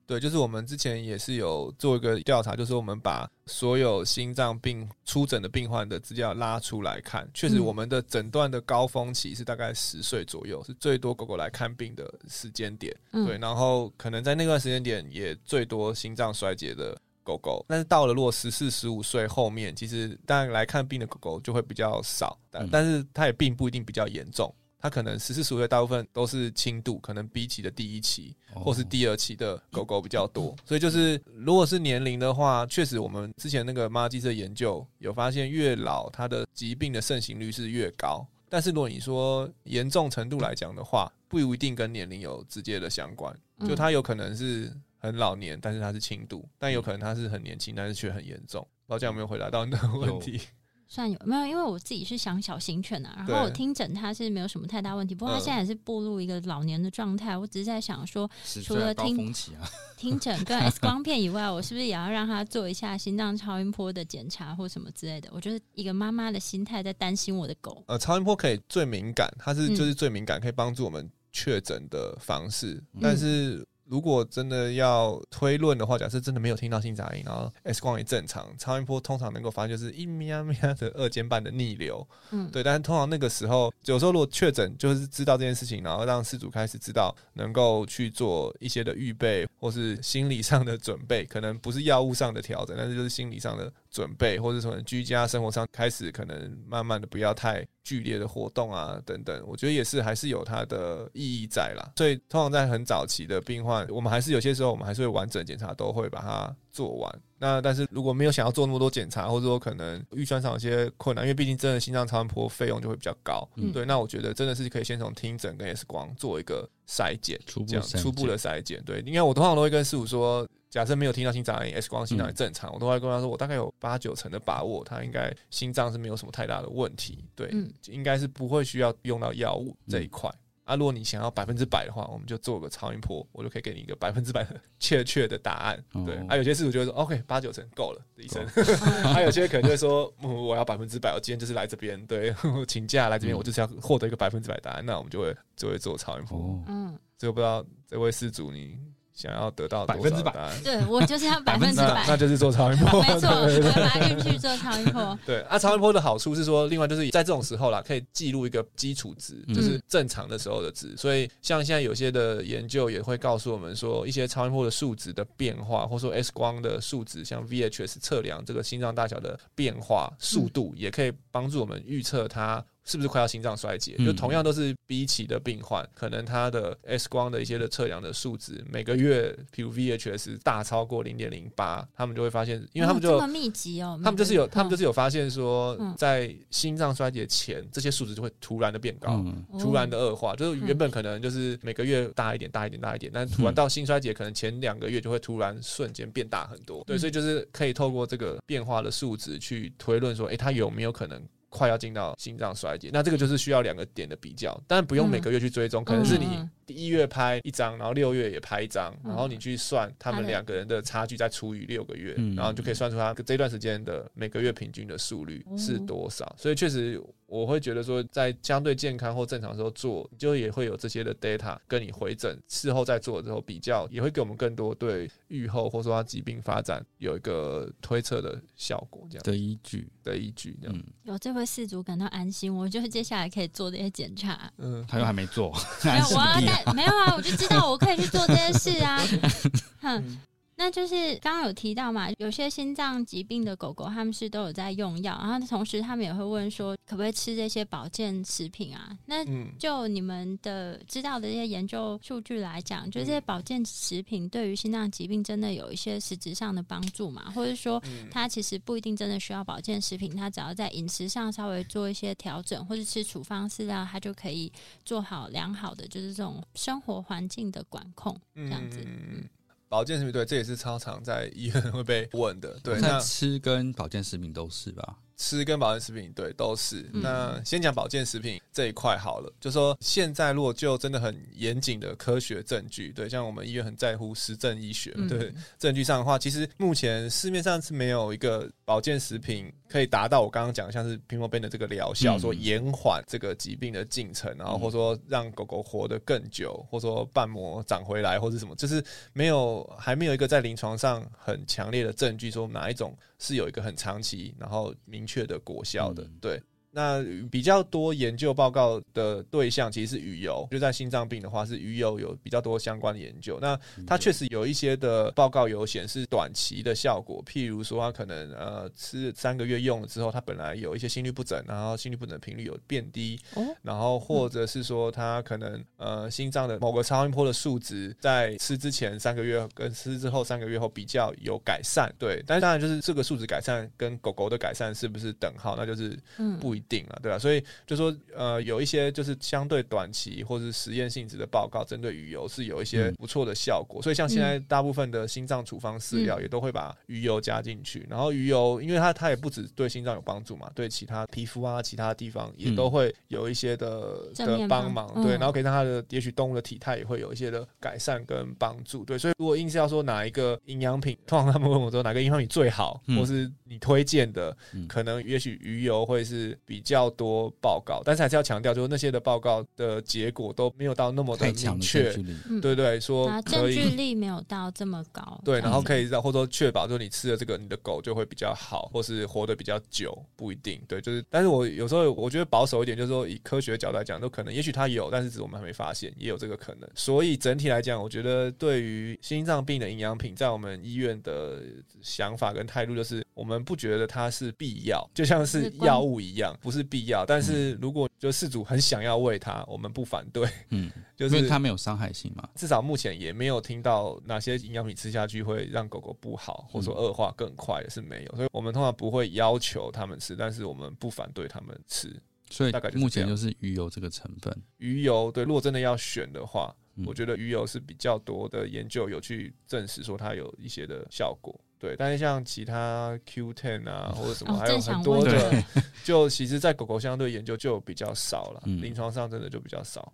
[0.09, 12.91] 对，就是我们之前也是有做一个调查，就是我们把所有心脏病出诊的病患的资料拉出来看，确实嗯我们的诊断的高峰期是大概十岁左右，是最多狗狗来看病的时间点。
[13.11, 24.51] 嗯对，然后可能在那段时间点也最多心脏衰竭的狗狗，但是到了如果十四、十五岁后面，其实当然来看病的狗狗就会比较少，但、嗯但是它也并不一定比较严重。
[24.79, 38.25] 它可能十四、十五岁大部分都是轻度，可能 B 期的第一期哦或是第二期的狗狗比较多，所以就是如果是年龄的话，确实我们之前那个妈鸡的研究有发现，越老它的疾病的盛行率是越高。
[38.51, 48.65] 但是如果你说严重程度来讲的话，不一定跟年龄有直接的相关，嗯就它有可能是很老年，但是它是轻度，但有可能它是很年轻，但是却很严重。
[48.87, 50.41] 不知道这样有没有回答到你的问题？
[50.91, 51.45] 算有没有？
[51.45, 57.37] 因为我自己是想小型犬啊，然对后我听诊它是没有什么太大问题，不过它嗯现在也是步入一个老年的状态。
[57.37, 58.29] 我只是在想说，
[58.63, 59.61] 除了听峰期啊，
[59.95, 65.29] 听诊跟 X 光片以外，我是不是也要让它做一下心脏超音波的检查或什么之类的？
[65.31, 67.83] 我就是一个妈妈的心态在担心我的狗。
[67.87, 72.83] 呃，超音波可以最敏感，它是嗯就是最敏感，可以帮助我们确诊的方式。
[72.93, 82.07] 嗯但是如果真的要推论的话，假设真的没有听到心杂音，然后 X 光也正常，超音波通常能够发现就是一喵喵的二尖瓣的逆流。
[82.29, 101.91] 嗯，对，但是通常那个时候，有时候如果确诊，就是知道这件事情，然后让事主开始知道能够去做一些的预备，或是心理上的准备，可能不是药物上的调整，但是就是心理上的准备，或者从居家生活上开始，可能慢慢的不要太剧烈的活动啊，等等，我觉得也是还是有它的意义在啦。
[101.95, 107.21] 所以通常在很早期的病患，我们还是有些时候我们还是会完整检查都会把它做完。
[107.41, 113.47] 那但是如果没有想要做那么多检查，或者说可能预算上有些困难，因为毕竟真的心脏超声波费用就会比较高。
[113.55, 118.83] 嗯对，那我觉得真的是可以先从听诊跟 X 光做一个筛检，这样初步筛初步的筛检。
[118.85, 127.25] 对，因为我通常都会跟师傅说，假设没有听到心脏音，X 光心脏也正常，我都会跟他说，我大概有八九成的把握，他应该心脏是没有什么太大的问题。
[127.35, 130.31] 对，嗯应该是不会需要用到药物这一块。
[130.65, 135.83] 啊，如果你想要百分之百的话，我们就做个超音波，我就可以给你一个百分之百的确切的答案。
[136.05, 138.45] 对，哦啊，有些事主就会说，OK，八九成够了，医生。
[138.55, 142.31] 嗯还 有些可能就会说，嗯我要百分之百，我今天就是来这边，对，
[142.67, 146.37] 请假来这边，嗯我就是要获得一个百分之百答案，那我们就会就会做超音波。
[146.37, 148.77] 哦，嗯，这个不知道这位事主你
[149.19, 150.33] 想要得到百分之百？
[150.63, 155.19] 对我就是要百分之百，那就是做超音波，没错，我对对对要把它运去做超音波。
[155.27, 160.95] 对啊，超音波的好处是说，另外就是在这种时候啦，可以记录一个基础值，嗯就是正常的时候的值。
[160.95, 172.63] 所以像现在有些的研究也会告诉我们说，一些超音波的数值的变化，或者说 X 光的数值，像 VHS 测量这个心脏大小的变化速度，也可以帮助我们预测它。
[172.89, 173.95] 是不是快要心脏衰竭？
[173.99, 190.33] 嗯就同样都是 B 期的病患，可能他的 X 光的一些的测量的数值，每个月，譬如 VHS 大超过零点零八，他们就会发现，因为他们就哦这么密集哦，他们就是有，他们就是是有发现说嗯，在心脏衰竭前，这些数值就会突然的变高，嗯，突然的恶化。
[190.35, 196.81] 就是原本可能就是每个月大一点、大一点、大一点，但突然到心衰竭，可能前两个月就会突然瞬间变大很多。
[196.87, 201.21] 对，嗯所以就是可以透过这个变化的数值去推论说，诶，它有没有可能？
[201.49, 216.35] 快要进到心脏衰竭，那这个就是需要两个点的比较，但不用每个月去追踪，可能是你一月拍一张，然后六月也拍一张，嗯然后你去算他们两个人的差距，再除以六个月，嗯然后你就可以算出他这段时间的每个月平均的速率哦是多少。
[216.37, 230.57] 所以确实，我会觉得说，在相对健康或正常的时候做，你就也会有这些的 data 跟你回诊，事后再做之后比较，也会给我们更多对预后或者说他疾病发展有一个推测的效果，这样的依据，的依据。
[230.61, 234.51] 这样，嗯，有这位事主感到安心，我就接下来可以做这些检查。
[234.57, 235.53] 嗯，他又还没做，
[235.83, 239.01] 没有，我要安心个屁啊带没有啊，我就知道我可以去做这件事啊。
[239.81, 240.19] 哼，
[240.61, 248.91] 那就是刚刚有提到嘛，有些心脏疾病的狗狗，他们是都有在用药，然后同时他们也会问说，可不可以吃这些保健食品啊？
[249.05, 257.31] 那嗯，就你们的知道的这些研究数据来讲，就这些保健食品对于心脏疾病真的有一些实质上的帮助嘛？
[257.31, 264.51] 或者说，嗯它其实不一定真的需要保健食品，它只要在饮食上稍微做一些调整，或者吃处方饲料，它就可以
[264.83, 268.85] 做好良好的就是这种生活环境的管控，这样子。
[268.85, 269.23] 嗯，
[269.69, 272.59] 保健食品对，这也是超常在医院会被问的。
[272.63, 274.97] 对，那吃跟保健食品都是吧？
[275.19, 276.89] 吃跟保健食品对都是。
[276.93, 277.01] 嗯。
[277.01, 285.07] 那先讲保健食品这一块好了，就说现在如果就真的很严谨的科学证据，对，像我们医院很在乎实证医学，嗯。
[285.07, 292.19] 对证据上的话，其实目前市面上是没有一个保健食品可以达到我刚刚讲的像是平莫贝的这个疗效，嗯。
[292.19, 306.43] 说延缓这个疾病的进程，然后或者说让狗狗活得更久，或者说瓣膜长回来，或者什么，就是没有还没有一个在临床上很强烈的证据说哪一种是有一个很长期然后明确的果效的，嗯对。
[306.71, 313.39] 那比较多研究报告的对象其实是鱼油，就在心脏病的话是鱼油有比较多相关的研究。
[313.41, 342.95] 那它确实有一些的报告有显示短期的效果，譬如说它可能呃吃三个月用了之后，它本来有一些心律不整，然后心律不整的频率有变低，哦，然后或者是说它可能呃心脏的某个超音波的数值在吃之前三个月跟吃之后三个月后比较有改善，对，但是当然就是这个数值改善跟狗狗的改善是不是等号，那就是嗯，不一定了，对吧、所以就说呃有一些就是相对短期或是实验性质的报告，针对鱼油是有一些嗯。
[342.99, 346.21] 不错的效果，所以像现在大部分的心脏处方饲料嗯。
[346.23, 362.97] 也都会把鱼油加进去，然后鱼油因为它它也不止对心脏有帮助嘛，对其他皮肤啊其他地方也嗯都会有一些的的帮忙，对，然后可以让它的也许动物的体态也会有一些的改善跟帮助，对，所以如果硬是要说哪一个营养品，通常他们问我说哪个营养品最好，嗯。
[362.99, 364.67] 或是你推荐的，嗯。
[364.67, 371.93] 可能也许鱼油会是比较多报告，但是还是要强调，就是那些的报告的结果都没有到那么的明确
[372.41, 373.69] 对对，说证据。
[373.69, 380.59] 力没有到这么高，对，然后可以，以让或者说确保，就是你吃了这个，你的狗就会比较好，或是活得比较久，不一定。
[380.67, 386.67] 对，就是，但是我有时候我觉得保守一点，就是说以科学角度来讲，都可能，也许它有，但是只是我们还没发现，也有这个可能。
[386.73, 391.41] 所以整体来讲，我觉得对于心脏病的营养品，在我们医院的
[391.81, 397.05] 想法跟态度，就是我们不觉得它是必要，就像是药物一样，不是必要。
[397.05, 411.93] 但是如果就事主很想要喂它，我们不反对，嗯， 就是因为它没有伤害性嘛，至少目前也没有听到哪些营养品吃下去会让狗狗不好，或者说恶化更快的是没有，所以我们通常不会要求他们吃，但是我们不反对他们吃
[412.29, 415.11] 所以大概目前就是鱼油这个成分，鱼油。
[415.11, 421.37] 对，如果真的要选的话，嗯我觉得鱼油是比较多的研究有去证实说它有一些的效果。
[421.59, 425.43] 对，但是像其他 Q10 啊或者什么，哦还有很多的对，
[425.83, 429.91] 就其实，在狗狗相对研究就比较少了，嗯临床上真的就比较少。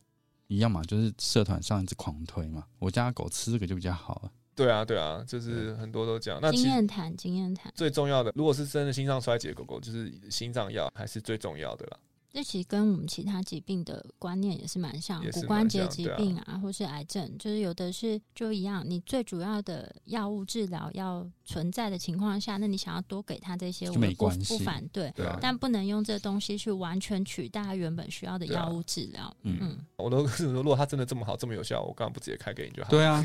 [0.47, 6.39] 一样嘛，就是社团上一直狂推嘛，我家狗吃这个就比较好了，对啊，对啊，就是很多都这样。
[6.39, 11.97] 那其经实验谈，经验谈，最重要的，如果是真的心脏衰竭的狗狗，就是心脏药还是最重要的啦。
[12.35, 29.33] 这其实跟我们其他疾病的观念也是蛮像骨关节疾病啊，或是癌症，就是有的是就一样，你最主要的药物治疗要存在的情况下，那你想要多给他这些，我们不没关系不反对，对啊，但不能用这东西去完全取代他原本需要的对啊药物治疗。
[29.43, 32.89] 嗯嗯，我都是说，如果他真的这么好，这么有效，我干嘛不直接开给你就好？
[32.89, 33.23] 对啊，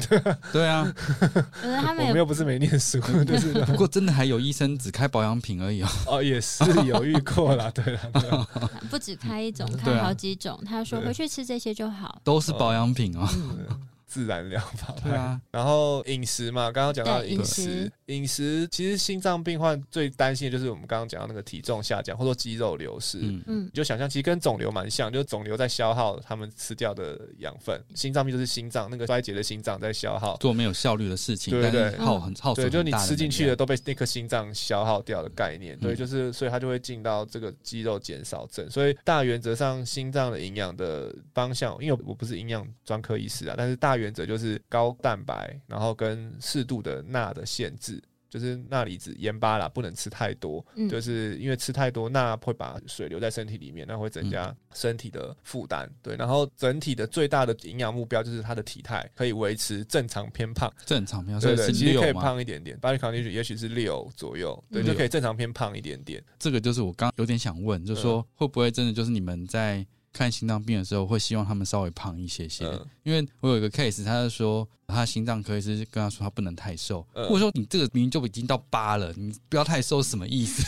[0.52, 10.62] 对啊， 可是他们我们又不是没念书， 就是不过真的还有医生只开保养品而已哦，哦，也是有遇过啦，对了，对 只开一种，开啊好几种。
[10.64, 12.20] 他说回去吃这些就好。
[12.22, 13.80] 都是保养品哦，嗯，
[14.10, 14.92] 自然疗法。
[15.04, 17.90] 对啊， 然后饮食嘛，刚刚讲到饮食。
[18.06, 23.18] 饮食，其实心脏病患最担心的就是我们刚刚讲到那个体重下降，或者说肌肉流失。
[23.22, 23.64] 嗯，嗯。
[23.66, 35.96] 你就想象，其实跟肿瘤蛮像，就是肿瘤在消耗他们吃掉的养分，心脏病就是心脏那个衰竭的心脏在消耗，做没有效率的事情，对对耗很耗损对，就你吃进去的都被那颗心脏消耗掉的概念，对，嗯。
[35.96, 38.68] 就是所以它就会进到这个肌肉减少症。
[38.68, 48.02] 所以大原则上，心脏的营养的方向，因为我不是营养专科医师啊，但是大原则就是高蛋白，然后跟适度的钠的限制。
[48.30, 55.92] 就是钠离子、盐巴啦，不能吃太多，嗯就是因为吃太多钠会把水留在身体里面，那会增加身体的负担。
[56.00, 60.72] 对，然后整体的最大的营养目标就是它的体态可以维持正常偏胖。
[60.86, 66.22] 正常偏胖，所对对，以其实可以，胖一点点，body condition 也许是六左右，对，嗯就可以正常偏胖一点点。
[66.38, 72.64] 这个就是我刚有点想问，就是说会不会真的就是你们在看心脏病的时候，会希望他们稍微胖一些些？
[72.66, 80.62] 嗯因为我有一个 case，他是说他心脏科医师跟他说他不能太瘦，嗯或者说你这个明明就已经到八了，你不要太瘦什么意思？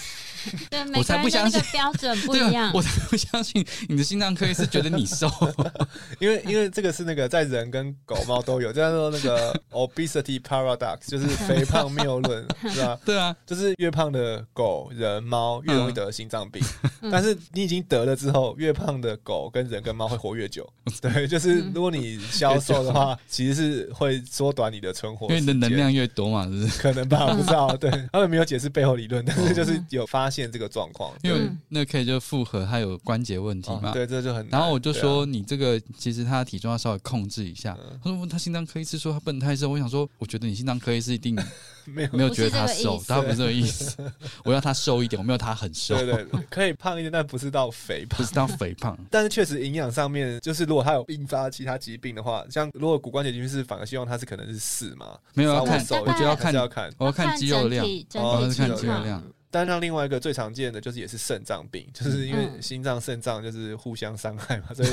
[0.70, 2.70] 对，每我才个人的那不相信个标准 不一样。
[2.74, 5.30] 我才不相信你的心脏科医师觉得你瘦。
[6.18, 12.98] 因为因为这个是那个在人跟狗猫都有，叫做那个 obesity paradox，就是肥胖谬论，是吧？
[13.04, 16.62] 对啊，就是越胖的狗、人、猫越容易得心脏病，
[17.02, 20.68] 嗯但是你已经得了之后，越胖的狗跟人跟猫会活越久。
[21.00, 25.40] 对，就是嗯如果你消瘦的话，其实是会缩短你的存活因为。
[25.42, 26.80] 你的能量越多嘛，是不是？
[26.80, 27.76] 可能吧，我不知道。
[27.76, 33.90] 对他们没有解释背后理论，但是就是有发现这个状况，因为嗯那个 K 就复合，他有关节问题嘛。
[33.90, 34.58] 哦对，这就很难。
[34.58, 37.76] 然后我就说，你这个其实他的体重要稍微控制一下。
[37.78, 41.36] 嗯他说他心脏科医师说他不能太瘦，我想说，我觉得你心脏科医师一定
[41.84, 43.96] 没有没有觉得他瘦，他不是这个意思。
[44.44, 48.24] 我要他瘦一点，我没有他很瘦，对对，对 可以胖一点，但不是到肥胖不。
[48.24, 48.96] 是到肥胖。
[49.10, 56.92] 但是确实营养上面，就是如果他有并发其他疾病的话，像如果骨关节疾病是反而希望他是可能是四嘛，没有要看，我觉得要看要看。
[56.98, 57.84] 我要看肌肉量。
[58.14, 59.22] 我要是看肌肉量
[59.52, 62.62] 但让另外一个最常见的就是也是肾脏病， 就是因为嗯。
[62.62, 64.88] 心脏、肾脏就是互相伤害嘛， 所以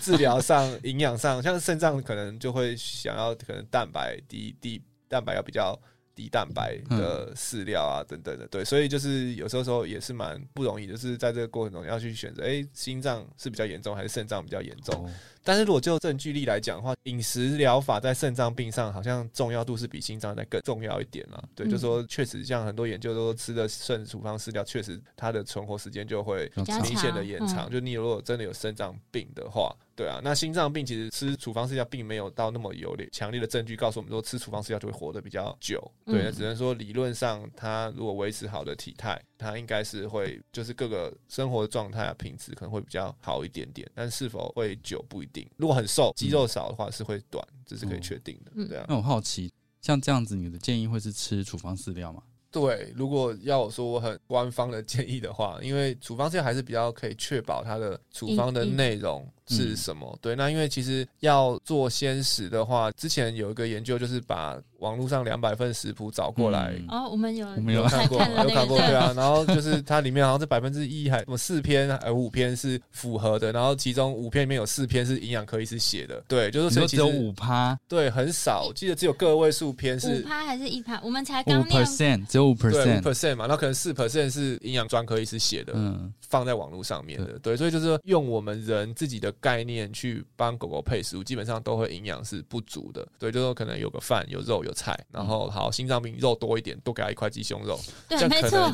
[0.00, 5.76] 治疗上、营养上，像肾脏可能就会想要可能蛋白低低蛋白要比较
[6.16, 15.04] 低蛋白的饲料啊等等的，对，所以就是有时候时候也是蛮不容易，就是在这个过程中要去选择，哎、心脏是比较严重还是肾脏比较严重？
[15.04, 15.10] 哦
[15.46, 21.48] 但是如果就证据力来讲的话，饮食疗法在肾脏病上好像重要度是比心脏再更重要一点了。
[21.54, 26.50] 对，嗯就说确实像很多研究都吃的肾处方饲料，确实它的存活时间就会
[26.82, 27.68] 明显的延长。
[27.68, 35.82] 嗯就你如果真的有肾脏病的话，对啊，那心脏病其实吃处方饲料并没有到那么有力强烈的证据告诉我们说吃处方饲料就会活得比较久。
[36.04, 45.48] 对，嗯那只能说理论上它如果维持好的体态，它应该是会就是各个生活的状态啊品质可能会比较好一点点，但是否会久不一定。
[45.56, 48.52] 如果很瘦，肌肉少的话是会短，这是可以确定的。
[48.54, 52.22] 嗯对啊，那我好奇，像这样子，你的建议会是吃处方饲料吗？
[52.50, 60.18] 对，如果要我说我很官方的建议的话，因为处方饲料还是比较可以确保它的处方的内容是什么。
[60.20, 66.74] 对，那因为其实要做鲜食的话，之前有一个研究就是把网络上两百份食谱找过来。
[66.78, 69.12] 嗯哦，我们有我们有看过，看那个有看过，对啊。
[69.16, 81.00] 然后就是它里面好像是百分之一还什么四篇还五篇是符合的，然后其中五篇里面有四篇是营养科医师写的，对，就是你说只有所以其实五趴，对很少，记得只有个位数篇五是趴还是一趴？
[81.02, 83.00] 我们才五刚念 percent，只有五 percent。
[83.00, 97.78] percent 嘛，那可能四 percent 是营养专科医师写的，嗯，放在网络上面的，对，所以就是用我们人自己的概念去帮狗狗配食物，基本上都会营养是不足的，对，就是说可能有个饭、有肉、有菜，然后好心脏病肉多一点，多给它一块鸡胸肉，
[98.08, 98.72] 这可能，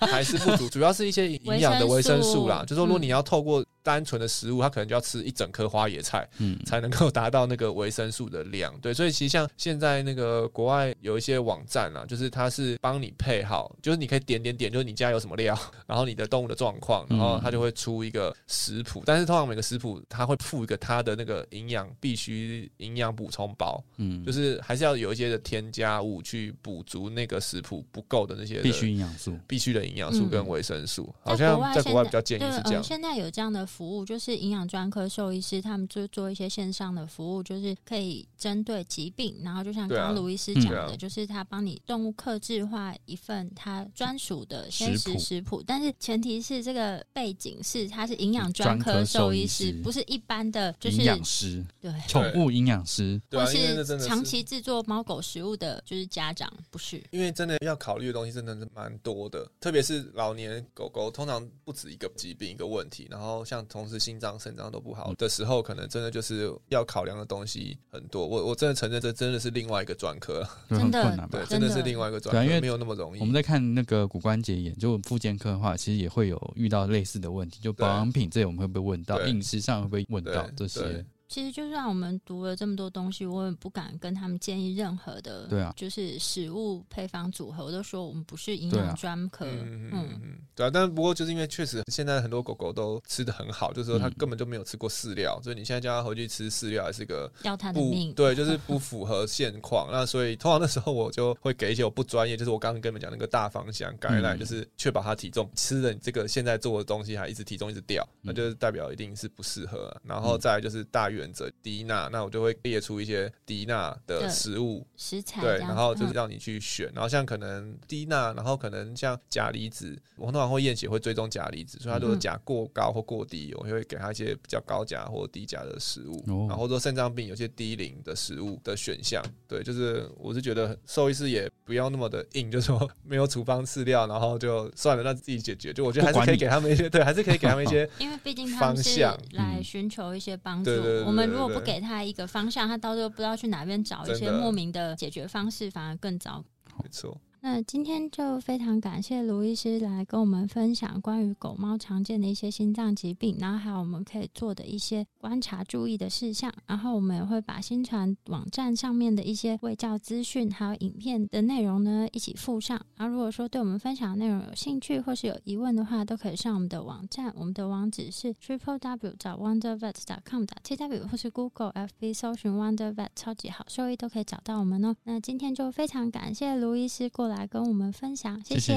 [0.00, 2.48] 还是不足，主要是一些营养的维维生素。
[2.48, 8.72] 啦，就说如果嗯你要透过单纯的食物，它可能就要吃一整颗花野菜，嗯，才能够达到那个维生素的量。
[8.80, 19.02] 对，所以其实像现在那个国外有一些网站啊，就是它是帮你配好，就是你可以点点点，就是你家有什么料， 然后你的动物的状况，然后它就会出一个食谱。
[19.06, 29.38] 但是通常每个食谱它会附一个它的那个营养必须营养补充包，嗯，就是还是要有一些的添加物去补足那个食谱不够的那些的必须营养素。
[29.46, 31.12] 必须的营养素跟嗯维生素。
[31.24, 32.82] 在好像国外在国外比较建议，是这样呃，。
[32.82, 51.92] 现在有这样的服务，就是营养专科兽医师他们就做一些线上的服务，就是可以针对疾病，然后就像刚刚卢医师嗯讲的，就是他帮你动物克制化一份他专属的鲜食食谱，但是前提是这个背景是他是营养专科兽医师师，不是一般的，就是营养师、对。
[52.08, 57.00] 宠物营养师，对啊，或是长期制作猫狗食物的，就是家长，不是？
[57.10, 68.26] 因为真的要考虑的东西真的是蛮多的，特别是老年狗狗，通常不止一个疾病一个问题，然后像同时心脏、肾脏都不好的时候，可能真的就是要考量的东西很多。
[68.26, 71.46] 我我真的承认，这真的是另外一个专科，真的困难吧对，？
[71.46, 73.24] 真的是另外一个专对啊因为科，没有那么容易我。
[73.24, 81.06] 们在看那个骨关节炎，就复健科的话，其实也会有遇到类似的问题，就保养品这我们会不会问到，对饮食上会不会问到对这些对？
[81.30, 94.14] 其实就算我们读了这么多东西，我也不敢跟他们建议任何的，对啊就是食物配方组合，我都说我们不是营养专科，嗯嗯嗯嗯，对啊，但不过就是因为确实现在很多狗狗都吃的很好，就是说它嗯。
[94.18, 99.88] 根本就没有吃过饲料，所以你现在叫它回去吃饲料，还是个要它的命，对，就是不符合现况。
[99.90, 110.00] 那所以通常那时候我就会给一些我不专业，就是我刚刚跟你们讲那个大方向改来，嗯就是确保它体重吃的你这个现在做的东西还一直体重一直掉，那就是代表一定是不适合啊。
[110.04, 114.86] 然后再来就是大原则低钠，那我就会列出一些低钠的食物。
[114.96, 139.00] 食材对，然后就是嗯让你去选，然后像可能低钠，然后可能像钾离子，我通常会验血会追踪钾离子，所以它如果嗯钾过高或过低，我会给他一些比较高钾或低钾的食物，哦然后说肾脏病有些低磷的食物的选项，对，就是我是觉得兽医师也不要那么的硬，就说 没有处方饲料，然后就算了，那自己解决，就我觉得还是可以给他们一些，对，还是可以给他们一些 因为毕竟他方们是
[139.32, 140.70] 来寻求一些帮助。
[140.70, 146.44] 对对对我们如果不给他一个方向，他到时候不知道去哪边找一些莫名的解决方式，反而更糟。
[146.80, 156.52] 没错，那今天就非常感谢卢医师来跟我们分享关于狗猫常见的一些心脏疾病，然后还有我们可以做的一些观察注意的事项。
[156.66, 162.78] 然后我们也会把新传网站上面的一些卫教资讯还有影片的内容呢一起附上。
[162.96, 169.94] 然后如果说对我们分享的内容有兴趣或是有疑问的话，都可以上我们的网站，我们的网址是 triple w 找 wondervet
[170.28, 174.94] com 打 t w 或是 Google FB 搜寻 Wondervet 超级好兽医都可以找到我们哦。
[175.04, 178.74] 那今天就非常感谢卢医师过来跟我们分享，谢谢，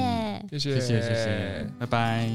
[0.51, 1.67] 谢谢，谢谢，谢谢。
[1.79, 2.29] 拜拜。